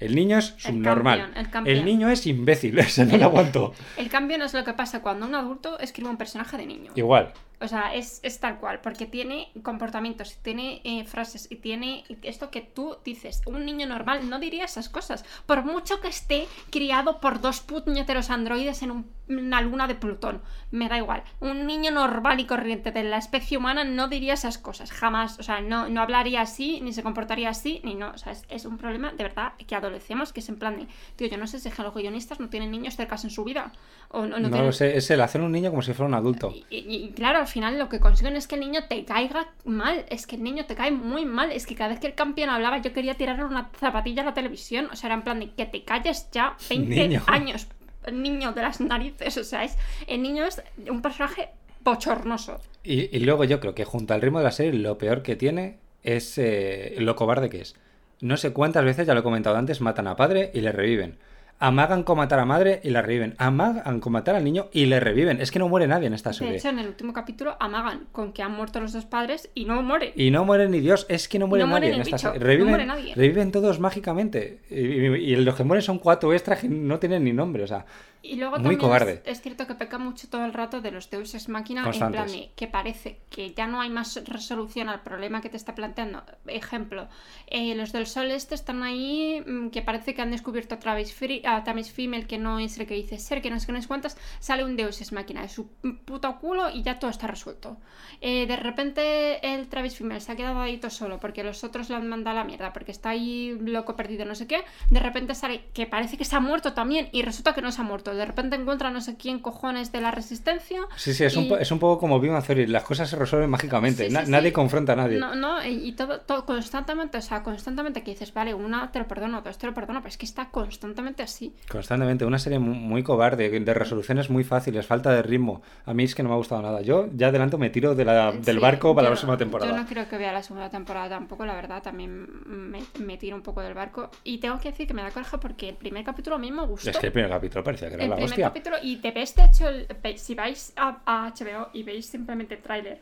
el 0.00 0.14
niño 0.14 0.38
es 0.38 0.54
El 0.54 0.60
subnormal. 0.60 1.18
campeón, 1.20 1.44
el 1.44 1.50
campeón. 1.50 1.84
niño 1.84 2.08
es 2.08 2.26
imbécil, 2.26 2.78
ese 2.80 3.04
no 3.04 3.18
lo 3.18 3.24
aguanto. 3.26 3.74
El 3.98 4.08
cambio 4.08 4.38
no 4.38 4.44
es 4.46 4.54
lo 4.54 4.64
que 4.64 4.72
pasa 4.72 5.02
cuando 5.02 5.26
un 5.26 5.34
adulto 5.34 5.78
escribe 5.78 6.08
un 6.08 6.16
personaje 6.16 6.56
de 6.56 6.66
niño. 6.66 6.92
Igual. 6.94 7.32
O 7.64 7.68
sea, 7.68 7.94
es, 7.94 8.20
es 8.22 8.38
tal 8.40 8.58
cual, 8.58 8.80
porque 8.80 9.06
tiene 9.06 9.48
comportamientos, 9.62 10.36
tiene 10.42 10.80
eh, 10.84 11.04
frases 11.04 11.48
y 11.50 11.56
tiene 11.56 12.04
esto 12.22 12.50
que 12.50 12.60
tú 12.60 12.96
dices. 13.04 13.42
Un 13.46 13.64
niño 13.64 13.86
normal 13.86 14.28
no 14.28 14.38
diría 14.38 14.64
esas 14.64 14.88
cosas. 14.88 15.24
Por 15.46 15.64
mucho 15.64 16.00
que 16.00 16.08
esté 16.08 16.46
criado 16.70 17.20
por 17.20 17.40
dos 17.40 17.60
puñeteros 17.60 18.30
androides 18.30 18.82
en 18.82 18.90
un- 18.90 19.10
una 19.28 19.62
luna 19.62 19.86
de 19.86 19.94
Plutón. 19.94 20.42
Me 20.70 20.88
da 20.88 20.98
igual. 20.98 21.22
Un 21.40 21.66
niño 21.66 21.90
normal 21.90 22.38
y 22.40 22.44
corriente 22.46 22.92
de 22.92 23.04
la 23.04 23.16
especie 23.16 23.56
humana 23.56 23.82
no 23.84 24.08
diría 24.08 24.34
esas 24.34 24.58
cosas. 24.58 24.92
Jamás. 24.92 25.38
O 25.38 25.42
sea, 25.42 25.60
no, 25.62 25.88
no 25.88 26.02
hablaría 26.02 26.42
así, 26.42 26.80
ni 26.82 26.92
se 26.92 27.02
comportaría 27.02 27.48
así, 27.48 27.80
ni 27.84 27.94
no. 27.94 28.10
O 28.10 28.18
sea, 28.18 28.32
es, 28.32 28.44
es 28.50 28.66
un 28.66 28.76
problema 28.76 29.12
de 29.12 29.24
verdad 29.24 29.52
que 29.66 29.74
adolecemos, 29.74 30.32
que 30.34 30.40
es 30.40 30.48
en 30.50 30.56
plan 30.56 30.76
de, 30.76 30.86
tío, 31.16 31.28
yo 31.28 31.38
no 31.38 31.46
sé 31.46 31.58
si 31.58 31.70
los 31.70 31.94
guionistas 31.94 32.38
no 32.40 32.48
tienen 32.50 32.70
niños 32.70 32.96
cercanos 32.96 33.24
en 33.24 33.30
su 33.30 33.44
vida. 33.44 33.72
O 34.10 34.22
no, 34.26 34.36
no 34.36 34.38
No, 34.40 34.48
tienen- 34.48 34.66
lo 34.66 34.72
sé, 34.72 34.96
es 34.96 35.10
el 35.10 35.20
hacer 35.22 35.40
un 35.40 35.52
niño 35.52 35.70
como 35.70 35.80
si 35.82 35.92
fuera 35.94 36.08
un 36.08 36.14
adulto. 36.14 36.52
y, 36.54 36.66
y- 36.70 37.04
y 37.04 37.10
claro, 37.12 37.38
al 37.38 37.46
final 37.54 37.78
lo 37.78 37.88
que 37.88 38.00
consiguen 38.00 38.34
es 38.36 38.46
que 38.48 38.56
el 38.56 38.60
niño 38.60 38.80
te 38.88 39.04
caiga 39.04 39.46
mal. 39.64 40.04
Es 40.10 40.26
que 40.26 40.36
el 40.36 40.42
niño 40.42 40.66
te 40.66 40.74
cae 40.74 40.90
muy 40.90 41.24
mal. 41.24 41.52
Es 41.52 41.66
que 41.66 41.74
cada 41.74 41.90
vez 41.90 42.00
que 42.00 42.08
el 42.08 42.14
campeón 42.14 42.50
hablaba, 42.50 42.78
yo 42.82 42.92
quería 42.92 43.14
tirarle 43.14 43.44
una 43.44 43.70
zapatilla 43.78 44.22
a 44.22 44.24
la 44.26 44.34
televisión. 44.34 44.88
O 44.92 44.96
sea, 44.96 45.06
era 45.08 45.14
en 45.14 45.22
plan 45.22 45.38
de 45.40 45.50
que 45.52 45.64
te 45.64 45.84
calles 45.84 46.28
ya 46.32 46.56
20 46.68 46.88
Niño. 46.94 47.22
años. 47.28 47.68
Niño 48.12 48.52
de 48.52 48.60
las 48.62 48.80
narices. 48.80 49.38
O 49.38 49.44
sea, 49.44 49.64
es, 49.64 49.78
el 50.06 50.20
niño 50.20 50.44
es 50.44 50.60
un 50.90 51.00
personaje 51.00 51.48
bochornoso. 51.82 52.60
Y, 52.82 53.16
y 53.16 53.20
luego 53.20 53.44
yo 53.44 53.60
creo 53.60 53.74
que 53.74 53.84
junto 53.84 54.12
al 54.12 54.20
ritmo 54.20 54.38
de 54.38 54.44
la 54.44 54.50
serie, 54.50 54.72
lo 54.74 54.98
peor 54.98 55.22
que 55.22 55.36
tiene 55.36 55.78
es 56.02 56.36
eh, 56.36 56.96
lo 56.98 57.16
cobarde 57.16 57.48
que 57.48 57.60
es. 57.60 57.76
No 58.20 58.36
sé 58.36 58.52
cuántas 58.52 58.84
veces, 58.84 59.06
ya 59.06 59.14
lo 59.14 59.20
he 59.20 59.22
comentado 59.22 59.56
antes, 59.56 59.80
matan 59.80 60.06
a 60.08 60.16
padre 60.16 60.50
y 60.54 60.60
le 60.60 60.72
reviven. 60.72 61.18
Amagan 61.60 62.02
con 62.02 62.18
matar 62.18 62.40
a 62.40 62.44
madre 62.44 62.80
y 62.82 62.90
la 62.90 63.00
reviven. 63.00 63.34
Amagan 63.38 64.00
con 64.00 64.12
matar 64.12 64.34
al 64.34 64.44
niño 64.44 64.66
y 64.72 64.86
le 64.86 65.00
reviven. 65.00 65.40
Es 65.40 65.50
que 65.50 65.58
no 65.58 65.68
muere 65.68 65.86
nadie 65.86 66.08
en 66.08 66.14
esta 66.14 66.30
De 66.30 66.34
serie. 66.34 66.56
hecho, 66.56 66.68
en 66.68 66.78
el 66.80 66.88
último 66.88 67.12
capítulo 67.12 67.56
amagan 67.60 68.06
con 68.12 68.32
que 68.32 68.42
han 68.42 68.52
muerto 68.52 68.80
los 68.80 68.92
dos 68.92 69.04
padres 69.06 69.48
y 69.54 69.64
no 69.64 69.82
muere. 69.82 70.12
Y 70.16 70.30
no 70.30 70.44
muere 70.44 70.68
ni 70.68 70.80
Dios, 70.80 71.06
es 71.08 71.28
que 71.28 71.38
no 71.38 71.46
muere 71.46 71.64
No 71.64 71.70
nadie 71.70 71.92
en 71.94 72.00
esta 72.02 72.16
bicho, 72.16 72.32
serie. 72.32 72.40
no 72.40 72.44
Reviven, 72.46 72.68
muere 72.68 72.86
nadie. 72.86 73.14
reviven 73.14 73.52
todos 73.52 73.78
mágicamente. 73.80 74.58
Y, 74.68 74.74
y- 74.74 75.32
y 75.32 75.36
los 75.36 75.54
que 75.54 75.64
mueren 75.64 75.82
son 75.82 75.98
cuatro 76.00 76.32
extras 76.32 76.58
que 76.60 76.68
no 76.68 76.98
tienen 76.98 77.24
ni 77.24 77.32
nombre. 77.32 77.62
O 77.62 77.66
sea, 77.66 77.86
Y 78.24 78.36
luego 78.36 78.56
Muy 78.56 78.62
también 78.62 78.80
cobarde. 78.80 79.22
Es, 79.26 79.32
es 79.32 79.42
cierto 79.42 79.66
que 79.66 79.74
peca 79.74 79.98
mucho 79.98 80.28
todo 80.28 80.46
el 80.46 80.54
rato 80.54 80.80
de 80.80 80.90
los 80.90 81.10
Deus 81.10 81.34
Ex 81.34 81.50
Máquina 81.50 81.84
en 81.84 82.10
plan 82.10 82.26
de 82.26 82.50
que 82.56 82.66
parece 82.66 83.20
que 83.28 83.52
ya 83.52 83.66
no 83.66 83.82
hay 83.82 83.90
más 83.90 84.18
resolución 84.24 84.88
al 84.88 85.02
problema 85.02 85.42
que 85.42 85.50
te 85.50 85.58
está 85.58 85.74
planteando. 85.74 86.22
Ejemplo, 86.46 87.08
eh, 87.48 87.74
los 87.74 87.92
del 87.92 88.06
Sol 88.06 88.30
este 88.30 88.54
están 88.54 88.82
ahí 88.82 89.42
mm, 89.46 89.68
que 89.68 89.82
parece 89.82 90.14
que 90.14 90.22
han 90.22 90.30
descubierto 90.30 90.74
a 90.74 90.78
Travis, 90.78 91.12
Free, 91.12 91.42
a 91.44 91.62
Travis 91.64 91.92
Fimmel 91.92 92.26
que 92.26 92.38
no 92.38 92.58
es 92.58 92.78
el 92.78 92.86
que 92.86 92.94
dice 92.94 93.18
ser, 93.18 93.42
que 93.42 93.50
no 93.50 93.56
es 93.56 93.66
que 93.66 93.72
no 93.72 93.78
es 93.78 93.86
cuántas, 93.86 94.16
sale 94.40 94.64
un 94.64 94.76
Deus 94.76 95.02
Ex 95.02 95.12
Máquina 95.12 95.42
de 95.42 95.50
su 95.50 95.68
puto 96.06 96.38
culo 96.38 96.70
y 96.70 96.82
ya 96.82 96.98
todo 96.98 97.10
está 97.10 97.26
resuelto. 97.26 97.76
Eh, 98.22 98.46
de 98.46 98.56
repente 98.56 99.54
el 99.54 99.68
Travis 99.68 99.96
Fimmel 99.96 100.22
se 100.22 100.32
ha 100.32 100.36
quedado 100.36 100.60
ahí 100.60 100.78
todo 100.78 100.90
solo 100.90 101.20
porque 101.20 101.44
los 101.44 101.62
otros 101.62 101.90
le 101.90 101.96
han 101.96 102.08
mandado 102.08 102.38
a 102.38 102.40
la 102.40 102.46
mierda, 102.46 102.72
porque 102.72 102.90
está 102.92 103.10
ahí 103.10 103.54
loco 103.60 103.96
perdido, 103.96 104.24
no 104.24 104.34
sé 104.34 104.46
qué. 104.46 104.64
De 104.88 105.00
repente 105.00 105.34
sale 105.34 105.66
que 105.74 105.86
parece 105.86 106.16
que 106.16 106.24
se 106.24 106.34
ha 106.36 106.40
muerto 106.40 106.72
también 106.72 107.10
y 107.12 107.20
resulta 107.20 107.52
que 107.52 107.60
no 107.60 107.70
se 107.70 107.82
ha 107.82 107.84
muerto. 107.84 108.13
De 108.14 108.24
repente 108.24 108.56
encuentra 108.56 108.90
no 108.90 109.00
sé 109.00 109.16
quién 109.16 109.38
cojones 109.38 109.92
de 109.92 110.00
la 110.00 110.10
resistencia. 110.10 110.80
Sí, 110.96 111.14
sí, 111.14 111.24
es, 111.24 111.36
un, 111.36 111.48
po- 111.48 111.58
es 111.58 111.70
un 111.70 111.78
poco 111.78 111.98
como 112.00 112.20
Big 112.20 112.32
Theory. 112.46 112.66
Las 112.66 112.84
cosas 112.84 113.08
se 113.10 113.16
resuelven 113.16 113.50
mágicamente. 113.50 114.04
Sí, 114.04 114.08
sí, 114.10 114.14
Na- 114.14 114.24
sí. 114.24 114.30
Nadie 114.30 114.52
confronta 114.52 114.92
a 114.92 114.96
nadie. 114.96 115.18
No, 115.18 115.34
no, 115.34 115.64
y 115.64 115.84
y 115.88 115.92
todo, 115.92 116.20
todo 116.20 116.44
constantemente, 116.46 117.18
o 117.18 117.22
sea, 117.22 117.42
constantemente 117.42 118.02
que 118.02 118.12
dices, 118.12 118.32
vale, 118.32 118.54
una 118.54 118.90
te 118.90 118.98
lo 118.98 119.06
perdono, 119.06 119.42
dos 119.42 119.58
te 119.58 119.66
lo 119.66 119.74
perdono, 119.74 120.00
pero 120.00 120.08
es 120.08 120.16
que 120.18 120.24
está 120.26 120.50
constantemente 120.50 121.22
así. 121.22 121.54
Constantemente. 121.68 122.24
Una 122.24 122.38
serie 122.38 122.58
mu- 122.58 122.74
muy 122.74 123.02
cobarde, 123.02 123.48
de 123.60 123.74
resoluciones 123.74 124.30
muy 124.30 124.44
fáciles, 124.44 124.86
falta 124.86 125.12
de 125.12 125.22
ritmo. 125.22 125.62
A 125.84 125.94
mí 125.94 126.04
es 126.04 126.14
que 126.14 126.22
no 126.22 126.28
me 126.30 126.34
ha 126.34 126.38
gustado 126.38 126.62
nada. 126.62 126.80
Yo 126.80 127.08
ya 127.14 127.28
adelanto 127.28 127.58
me 127.58 127.70
tiro 127.70 127.94
de 127.94 128.04
la- 128.04 128.32
del 128.32 128.58
barco 128.60 128.94
para 128.94 129.06
yo 129.06 129.10
la 129.10 129.14
próxima 129.14 129.36
temporada. 129.36 129.70
Yo 129.70 129.76
no 129.76 129.86
creo 129.86 130.08
que 130.08 130.16
vea 130.18 130.32
la 130.32 130.42
segunda 130.42 130.70
temporada 130.70 131.08
tampoco, 131.10 131.44
la 131.44 131.54
verdad, 131.54 131.82
también 131.82 132.26
me, 132.46 132.80
me 132.98 133.16
tiro 133.18 133.36
un 133.36 133.42
poco 133.42 133.60
del 133.60 133.74
barco. 133.74 134.10
Y 134.24 134.38
tengo 134.38 134.58
que 134.60 134.70
decir 134.70 134.86
que 134.86 134.94
me 134.94 135.02
da 135.02 135.10
coraje 135.10 135.38
porque 135.38 135.68
el 135.70 135.76
primer 135.76 136.04
capítulo 136.04 136.36
a 136.36 136.38
mí 136.38 136.50
me 136.50 136.64
gustó. 136.66 136.90
Es 136.90 136.98
que 136.98 137.06
el 137.06 137.12
primer 137.12 137.30
capítulo 137.30 137.62
parecía 137.64 137.88
que 137.88 137.94
era 137.94 138.03
el 138.04 138.10
primer 138.12 138.30
hostia. 138.30 138.46
capítulo, 138.46 138.76
y 138.82 138.96
te 138.96 139.10
ves, 139.10 139.34
de 139.34 139.44
hecho, 139.44 139.68
el- 139.68 139.86
si 140.18 140.34
vais 140.34 140.72
a, 140.76 140.98
a 141.06 141.26
HBO 141.30 141.68
y 141.72 141.82
veis 141.82 142.06
simplemente 142.06 142.54
el 142.54 142.62
tráiler, 142.62 143.00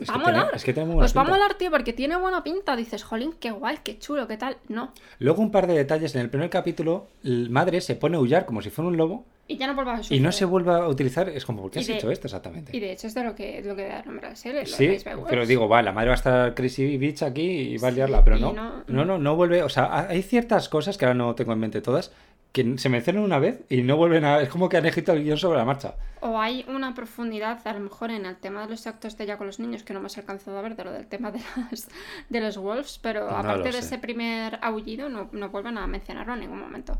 Es 0.00 0.10
va 0.10 0.14
a 0.14 0.22
tiene- 0.22 0.38
molar. 0.38 0.54
es 0.54 0.64
que 0.64 0.72
tiene 0.74 0.86
muy 0.86 0.94
buena 0.96 1.06
Os 1.06 1.16
va 1.16 1.20
a 1.22 1.24
molar, 1.24 1.54
tío, 1.54 1.70
porque 1.70 1.92
tiene 1.94 2.16
buena 2.16 2.42
pinta. 2.44 2.76
Dices, 2.76 3.02
jolín, 3.02 3.32
qué 3.40 3.50
guay, 3.50 3.78
qué 3.82 3.98
chulo, 3.98 4.26
qué 4.28 4.36
tal. 4.36 4.58
No. 4.68 4.92
Luego 5.18 5.40
un 5.42 5.50
par 5.50 5.66
de 5.66 5.74
detalles. 5.74 6.14
En 6.14 6.20
el 6.20 6.28
primer 6.30 6.50
capítulo, 6.50 7.06
el 7.24 7.48
madre 7.50 7.80
se 7.80 7.94
pone 7.96 8.16
a 8.16 8.18
aullar 8.18 8.44
como 8.44 8.60
si 8.60 8.68
fuera 8.70 8.88
un 8.88 8.96
lobo 8.98 9.24
Y 9.48 9.56
ya 9.56 9.66
no 9.68 9.74
vuelva 9.74 9.92
a 9.94 10.00
y 10.00 10.02
suceder. 10.02 10.22
no 10.22 10.32
se 10.32 10.44
vuelve 10.44 10.72
a 10.74 10.86
utilizar. 10.88 11.30
Es 11.30 11.46
como, 11.46 11.62
¿por 11.62 11.70
qué 11.70 11.78
Y 11.78 11.82
has 11.82 11.86
de- 11.88 11.96
hecho 11.96 12.10
esto 12.10 12.26
exactamente? 12.26 12.76
Y 12.76 12.80
de 12.80 12.92
hecho 12.92 13.06
es 13.06 13.14
de 13.14 13.24
lo 13.24 13.34
que, 13.34 13.62
de 13.62 13.68
lo 13.68 13.74
que 13.74 13.88
da 13.88 14.02
nombre 14.02 14.26
a 14.26 14.30
la 14.30 14.36
serie. 14.36 14.66
Sí, 14.66 14.98
pero 15.30 15.46
digo, 15.46 15.66
va, 15.66 15.80
la 15.82 15.92
madre 15.92 16.08
va 16.08 16.14
a 16.14 16.16
estar 16.18 16.54
Crazy 16.54 16.98
Bitch 16.98 17.22
aquí 17.22 17.40
y 17.42 17.78
va 17.78 17.88
a 17.88 17.92
liarla, 17.92 18.22
pero 18.22 18.36
y 18.36 18.40
no. 18.42 18.52
no- 18.52 18.84
No, 18.88 19.04
no, 19.06 19.18
no 19.18 19.34
vuelve. 19.36 19.62
O 19.62 19.70
sea, 19.70 20.08
hay 20.10 20.20
ciertas 20.22 20.68
cosas 20.68 20.98
que 20.98 21.06
ahora 21.06 21.14
no 21.14 21.34
tengo 21.34 21.54
en 21.54 21.58
mente 21.60 21.80
todas 21.80 22.12
que 22.56 22.78
se 22.78 22.88
mencionan 22.88 23.22
una 23.22 23.38
vez 23.38 23.60
y 23.68 23.82
no 23.82 23.98
vuelven 23.98 24.24
a. 24.24 24.40
Es 24.40 24.48
como 24.48 24.70
que 24.70 24.78
han 24.78 24.86
escrito 24.86 25.12
el 25.12 25.22
guion 25.22 25.36
sobre 25.36 25.58
la 25.58 25.66
marcha. 25.66 25.94
O 26.20 26.38
hay 26.40 26.64
una 26.68 26.94
profundidad, 26.94 27.60
a 27.68 27.72
lo 27.74 27.80
mejor, 27.80 28.10
en 28.10 28.24
el 28.24 28.36
tema 28.36 28.62
de 28.62 28.70
los 28.70 28.86
actos 28.86 29.18
de 29.18 29.24
ella 29.24 29.36
con 29.36 29.46
los 29.46 29.60
niños 29.60 29.82
que 29.82 29.92
no 29.92 29.98
hemos 29.98 30.16
alcanzado 30.16 30.58
a 30.58 30.62
ver 30.62 30.74
de 30.74 30.84
lo 30.84 30.90
del 30.90 31.06
tema 31.06 31.30
de, 31.30 31.40
las, 31.70 31.90
de 32.30 32.40
los 32.40 32.56
wolves, 32.56 32.98
pero 33.02 33.30
No 33.30 33.36
aparte 33.36 33.70
de 33.70 33.78
ese 33.78 33.98
primer 33.98 34.58
aullido, 34.62 35.10
no, 35.10 35.28
no 35.32 35.50
vuelven 35.50 35.76
a 35.76 35.86
mencionarlo 35.86 36.32
en 36.32 36.40
ningún 36.40 36.60
momento. 36.60 36.98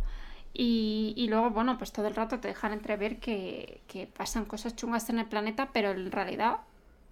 Y, 0.53 1.15
y 1.17 1.29
luego, 1.29 1.49
bueno, 1.49 1.79
pues 1.79 1.91
todo 1.91 2.07
el 2.07 2.15
rato 2.15 2.39
te 2.39 2.49
dejan 2.49 2.75
entrever 2.75 3.19
que, 3.19 3.81
que 3.87 4.07
pasan 4.07 4.45
cosas 4.45 4.77
chungas 4.77 5.09
en 5.09 5.21
el 5.21 5.27
planeta, 5.27 5.71
pero 5.73 5.93
en 5.93 6.13
realidad 6.13 6.59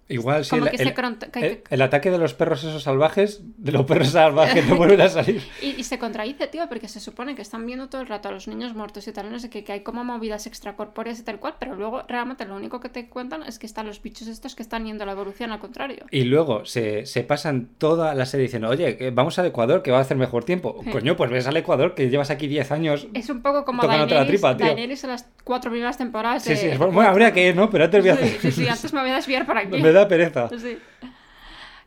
Igual 0.07 0.45
sí, 0.45 0.55
el, 0.55 0.67
el- 0.67 0.93
el- 1.33 1.63
el 1.67 1.81
ataque 1.81 2.11
de 2.11 2.19
los 2.19 2.33
perros 2.35 2.63
esos 2.63 2.83
salvajes, 2.83 3.41
de 3.57 3.71
los 3.71 3.85
perros 3.85 4.09
salvajes, 4.09 4.63
no 4.67 4.75
vuelven 4.75 5.01
a 5.01 5.09
salir. 5.09 5.41
Y, 5.61 5.69
y 5.79 5.83
se 5.83 5.97
contradice, 5.97 6.45
tío, 6.47 6.67
porque 6.69 6.87
se 6.87 6.99
supone 6.99 7.33
que 7.35 7.41
están 7.41 7.65
viendo 7.65 7.89
todo 7.89 8.01
el 8.01 8.07
rato 8.07 8.29
a 8.29 8.31
los 8.31 8.47
niños 8.47 8.75
muertos 8.75 9.07
y 9.07 9.11
tal, 9.11 9.31
no 9.31 9.39
sé 9.39 9.49
qué, 9.49 9.63
que 9.63 9.71
hay 9.71 9.79
como 9.81 10.03
movidas 10.03 10.45
extracorpóreas 10.45 11.19
y 11.19 11.23
tal 11.23 11.39
cual, 11.39 11.55
pero 11.59 11.75
luego 11.75 12.03
realmente 12.07 12.45
lo 12.45 12.55
único 12.55 12.79
que 12.79 12.89
te 12.89 13.09
cuentan 13.09 13.41
es 13.43 13.57
que 13.57 13.65
están 13.65 13.87
los 13.87 14.01
bichos 14.01 14.27
estos 14.27 14.53
que 14.55 14.61
están 14.61 14.85
yendo 14.85 15.03
a 15.03 15.07
la 15.07 15.13
evolución 15.13 15.51
al 15.51 15.59
contrario. 15.59 16.05
Y 16.11 16.25
luego 16.25 16.65
se, 16.65 17.05
se 17.07 17.23
pasan 17.23 17.69
toda 17.77 18.13
la 18.13 18.25
serie 18.27 18.43
diciendo, 18.43 18.69
oye, 18.69 19.09
vamos 19.11 19.39
al 19.39 19.47
Ecuador, 19.47 19.81
que 19.81 19.89
va 19.91 19.97
a 19.97 20.01
hacer 20.01 20.17
mejor 20.17 20.43
tiempo. 20.43 20.79
Sí. 20.83 20.91
Coño, 20.91 21.15
pues 21.15 21.31
ves 21.31 21.47
al 21.47 21.57
Ecuador, 21.57 21.95
que 21.95 22.09
llevas 22.09 22.29
aquí 22.29 22.47
10 22.47 22.71
años. 22.71 23.07
Es 23.15 23.29
un 23.29 23.41
poco 23.41 23.65
como 23.65 23.81
Tocándote 23.81 24.13
la 24.13 24.19
Daenerys, 24.21 24.41
tripa, 24.41 24.57
tío. 24.57 24.65
Daenerys 24.67 25.03
en 25.03 25.09
las 25.09 25.27
cuatro 25.43 25.71
primeras 25.71 25.97
temporadas 25.97 26.43
Sí, 26.43 26.51
de- 26.51 26.55
sí, 26.57 26.67
es- 26.67 26.77
bueno, 26.77 27.01
habría 27.01 27.31
que 27.33 27.47
ir, 27.49 27.55
¿no? 27.55 27.69
Pero 27.71 27.85
antes 27.85 28.01
voy 28.01 28.09
a 28.11 28.15
Sí, 28.17 28.23
hacer... 28.23 28.39
sí, 28.41 28.51
sí, 28.51 28.67
antes 28.67 28.93
me 28.93 29.01
voy 29.01 29.09
a 29.09 29.15
desviar 29.15 29.45
por 29.45 29.57
aquí. 29.57 29.77
Da 29.95 30.09
pereza. 30.09 30.49
Sí. 30.49 30.77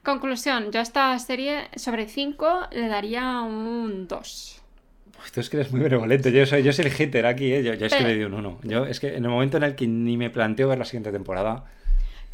Conclusión, 0.03 0.73
yo 0.73 0.81
a 0.81 0.83
esta 0.83 1.19
serie 1.19 1.69
sobre 1.77 2.07
5 2.07 2.69
le 2.73 2.89
daría 2.89 3.43
un 3.43 4.09
2. 4.09 4.63
Uf, 5.19 5.31
Tú 5.31 5.41
es 5.41 5.51
que 5.51 5.59
eres 5.59 5.73
muy 5.73 5.83
benevolente. 5.83 6.33
Yo 6.33 6.47
soy, 6.47 6.63
yo 6.63 6.73
soy 6.73 6.87
el 6.87 6.93
hater 6.93 7.27
aquí, 7.27 7.53
¿eh? 7.53 7.63
Yo, 7.63 7.75
yo 7.75 7.85
es 7.85 7.93
que 7.95 8.03
le 8.03 8.15
doy 8.15 8.25
un 8.25 8.33
1. 8.33 8.61
Yo 8.63 8.87
es 8.87 8.99
que 8.99 9.09
en 9.15 9.25
el 9.25 9.31
momento 9.31 9.59
en 9.59 9.65
el 9.65 9.75
que 9.75 9.87
ni 9.87 10.17
me 10.17 10.31
planteo 10.31 10.69
ver 10.69 10.79
la 10.79 10.87
siguiente 10.87 11.13
temporada, 11.13 11.67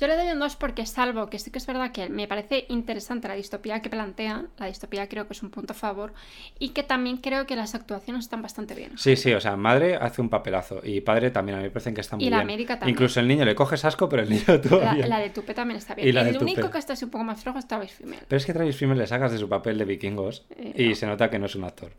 Yo 0.01 0.09
le 0.09 0.17
doy 0.17 0.29
un 0.33 0.39
2 0.41 0.57
porque 0.57 0.87
salvo 0.87 1.29
que 1.31 1.39
sí 1.39 1.51
que 1.53 1.59
es 1.59 1.67
verdad 1.67 1.93
que 1.93 2.09
me 2.09 2.27
parece 2.27 2.67
interesante 2.69 3.29
la 3.29 3.35
distopía 3.35 3.81
que 3.81 3.89
plantean, 3.89 4.49
la 4.59 4.67
distopía 4.67 5.09
creo 5.09 5.27
que 5.29 5.35
es 5.35 5.43
un 5.43 5.51
punto 5.51 5.73
a 5.73 5.77
favor, 5.77 6.13
y 6.59 6.71
que 6.71 6.83
también 6.83 7.19
creo 7.19 7.47
que 7.47 7.55
las 7.55 7.75
actuaciones 7.77 8.25
están 8.25 8.43
bastante 8.43 8.75
bien. 8.75 8.99
Sí, 8.99 9.15
sí, 9.17 9.33
o 9.33 9.41
sea, 9.41 9.57
madre 9.57 9.95
hace 9.97 10.21
un 10.21 10.29
papelazo 10.29 10.81
y 10.83 11.01
padre 11.01 11.31
también, 11.31 11.57
a 11.57 11.59
mí 11.61 11.65
me 11.65 11.71
parecen 11.71 11.95
que 11.95 12.01
está 12.01 12.17
muy 12.17 12.25
Y 12.27 12.31
la 12.31 12.39
bien. 12.39 12.49
América 12.49 12.79
también. 12.79 12.95
Incluso 12.97 13.21
el 13.21 13.29
niño 13.29 13.45
le 13.45 13.55
coges 13.55 13.85
asco, 13.85 14.09
pero 14.09 14.23
el 14.23 14.31
niño 14.31 14.43
La, 14.49 14.61
todavía. 14.61 15.07
la 15.07 15.19
de 15.21 15.31
Tupe 15.31 15.55
también 15.55 15.79
está 15.79 15.95
bien. 15.95 16.09
Y 16.09 16.13
la 16.13 16.25
Y 16.25 16.29
el 16.31 16.39
único 16.43 16.61
Tupe. 16.63 16.73
que 16.73 16.79
está 16.79 16.95
así 16.95 17.05
un 17.05 17.11
poco 17.13 17.23
más 17.25 17.41
flojo 17.41 17.59
es 17.61 17.69
Travis 17.69 17.93
Fimmel. 17.93 18.21
Pero 18.27 18.37
es 18.39 18.47
que 18.47 18.53
Travis 18.53 18.77
Fimmel 18.77 18.99
le 18.99 19.07
sacas 19.07 19.31
de 19.31 19.39
su 19.39 19.49
papel 19.49 19.79
de 19.79 19.85
vikingos 19.85 20.45
Eh, 20.57 20.75
y 20.77 20.89
no. 20.89 20.95
se 20.97 21.07
nota 21.07 21.31
que 21.31 21.39
no 21.39 21.47
es 21.47 21.55
un 21.55 21.65
actor. 21.65 21.93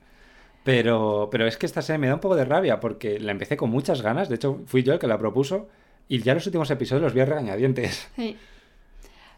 Pero, 0.63 1.29
pero 1.31 1.45
es 1.47 1.57
que 1.57 1.65
esta 1.65 1.81
serie 1.81 1.99
me 1.99 2.07
da 2.07 2.15
un 2.15 2.19
poco 2.19 2.35
de 2.35 2.43
rabia 2.45 2.79
porque 2.79 3.19
la 3.19 3.31
empecé 3.31 3.55
con 3.55 3.69
muchas 3.69 4.01
ganas, 4.01 4.29
de 4.29 4.35
hecho 4.35 4.61
fui 4.65 4.83
yo 4.83 4.93
el 4.93 4.99
que 4.99 5.07
la 5.07 5.17
propuso 5.19 5.67
y 6.07 6.21
ya 6.21 6.33
los 6.33 6.45
últimos 6.45 6.69
episodios 6.69 7.03
los 7.03 7.13
vi 7.13 7.21
a 7.21 7.25
regañadientes. 7.25 8.09
Sí. 8.15 8.37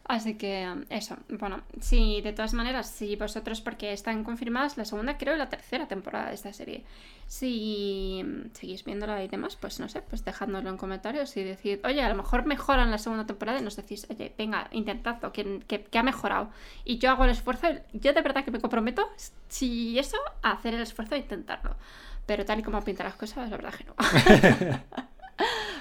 Así 0.08 0.36
que 0.36 0.86
eso, 0.89 1.17
bueno, 1.27 1.63
sí, 1.82 2.21
de 2.21 2.32
todas 2.32 2.53
maneras, 2.53 2.89
si 2.89 3.17
vosotros, 3.17 3.60
porque 3.60 3.91
están 3.91 4.23
confirmadas 4.23 4.77
la 4.77 4.86
segunda, 4.86 5.17
creo, 5.17 5.36
y 5.36 5.38
la 5.38 5.49
tercera 5.49 5.89
temporada 5.89 6.30
de 6.30 6.36
esta 6.36 6.53
serie, 6.53 6.86
si 7.27 8.23
seguís 8.53 8.86
viéndola 8.86 9.21
y 9.21 9.27
demás, 9.27 9.58
pues 9.58 9.82
no 9.82 9.89
sé, 9.89 10.01
pues 10.01 10.23
dejádnoslo 10.23 10.69
en 10.69 10.77
comentarios 10.77 11.36
y 11.36 11.43
decid, 11.43 11.80
oye, 11.84 12.01
a 12.01 12.08
lo 12.08 12.15
mejor 12.15 12.45
mejoran 12.45 12.89
la 12.89 12.99
segunda 12.99 13.25
temporada 13.25 13.60
y 13.60 13.63
nos 13.63 13.75
decís, 13.75 14.08
oye, 14.10 14.34
venga, 14.38 14.69
intentadlo, 14.71 15.34
que, 15.34 15.60
que, 15.67 15.84
que 15.84 15.97
ha 15.99 16.03
mejorado. 16.03 16.51
Y 16.86 16.99
yo 16.99 17.10
hago 17.10 17.25
el 17.25 17.32
esfuerzo, 17.32 17.67
yo 17.91 18.13
de 18.13 18.21
verdad 18.21 18.45
que 18.45 18.51
me 18.51 18.62
comprometo, 18.62 19.06
si 19.49 19.99
eso, 19.99 20.17
a 20.41 20.51
hacer 20.51 20.73
el 20.73 20.84
esfuerzo 20.84 21.15
de 21.15 21.21
intentarlo. 21.21 21.75
Pero 22.25 22.45
tal 22.45 22.60
y 22.60 22.63
como 22.63 22.82
pintan 22.82 23.08
las 23.08 23.15
cosas, 23.15 23.49
la 23.49 23.58
verdad 23.58 23.73
que 23.73 23.84
no. 23.84 23.95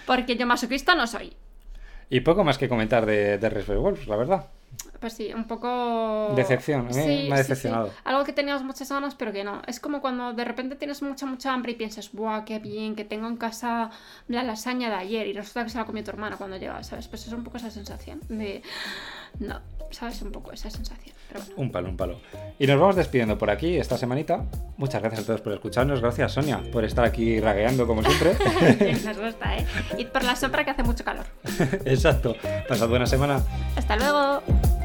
porque 0.07 0.37
yo 0.37 0.47
masoquista 0.47 0.95
no 0.95 1.07
soy. 1.07 1.37
Y 2.09 2.21
poco 2.21 2.45
más 2.45 2.59
que 2.59 2.69
comentar 2.69 3.05
de, 3.05 3.38
de 3.38 3.51
Reservoir 3.51 3.79
Wolves, 3.79 4.07
la 4.07 4.16
verdad. 4.16 4.47
Pues 5.01 5.12
sí, 5.12 5.33
un 5.35 5.45
poco... 5.45 6.33
Decepción, 6.35 6.81
a 6.81 6.90
mí 6.90 7.29
me 7.29 7.35
ha 7.35 7.38
decepcionado. 7.38 7.92
Algo 8.05 8.25
que 8.25 8.33
teníamos 8.33 8.62
muchas 8.62 8.88
ganas, 8.88 9.14
pero 9.14 9.33
que 9.33 9.45
no. 9.45 9.62
Es 9.66 9.81
como 9.81 10.01
cuando 10.01 10.33
de 10.33 10.45
repente 10.45 10.77
tienes 10.77 11.03
mucha, 11.03 11.27
mucha 11.27 11.53
hambre 11.53 11.73
y 11.73 11.75
piensas, 11.75 12.12
¡buah, 12.12 12.45
qué 12.45 12.59
bien! 12.59 12.95
Que 12.95 13.05
tengo 13.05 13.27
en 13.27 13.37
casa 13.37 13.90
la 14.29 14.42
lasaña 14.42 14.88
de 14.88 14.97
ayer 14.97 15.27
y 15.27 15.33
resulta 15.33 15.64
que 15.64 15.71
se 15.71 15.79
la 15.79 15.85
comió 15.85 16.03
tu 16.03 16.11
hermana 16.11 16.37
cuando 16.37 16.57
llega, 16.57 16.83
¿sabes? 16.83 17.09
Pues 17.09 17.27
es 17.27 17.33
un 17.33 17.45
poco 17.45 17.59
esa 17.59 17.71
sensación 17.71 18.21
de... 18.29 18.62
No, 19.38 19.61
¿sabes? 19.90 20.20
Un 20.22 20.33
popoco 20.33 20.53
esa 20.53 20.70
sensación. 20.70 21.14
Pero 21.29 21.40
bueno. 21.40 21.55
Un 21.57 21.72
palo, 21.72 21.88
un 21.88 21.96
palo. 21.96 22.20
Y 22.59 22.66
nos 22.66 22.79
vamos 22.81 22.96
despidiendo 22.96 23.37
por 23.38 23.51
aquí 23.51 23.77
esta 23.77 23.99
semanita. 23.99 24.44
Muchas 24.77 25.01
gracias 25.03 25.22
a 25.22 25.27
todos 25.27 25.40
por 25.40 25.53
escucharnos. 25.53 26.01
Gracias, 26.01 26.33
Sonia, 26.33 26.62
por 26.72 26.85
estar 26.85 27.05
aquí 27.05 27.40
ragueando 27.40 27.87
como 27.87 28.03
siempre. 28.03 28.37
Nos 29.05 29.18
gusta, 29.18 29.57
¿eh? 29.57 29.66
Y 29.99 30.05
por 30.07 30.25
la 30.25 30.37
sombra 30.37 30.64
que 30.64 30.70
hace 30.70 30.83
mucho 30.83 31.05
calor. 31.05 31.27
Exacto. 31.85 32.37
Pasad 32.68 32.88
buena 32.88 33.07
semana. 33.07 33.42
Hasta 33.77 33.96
luego. 33.96 34.76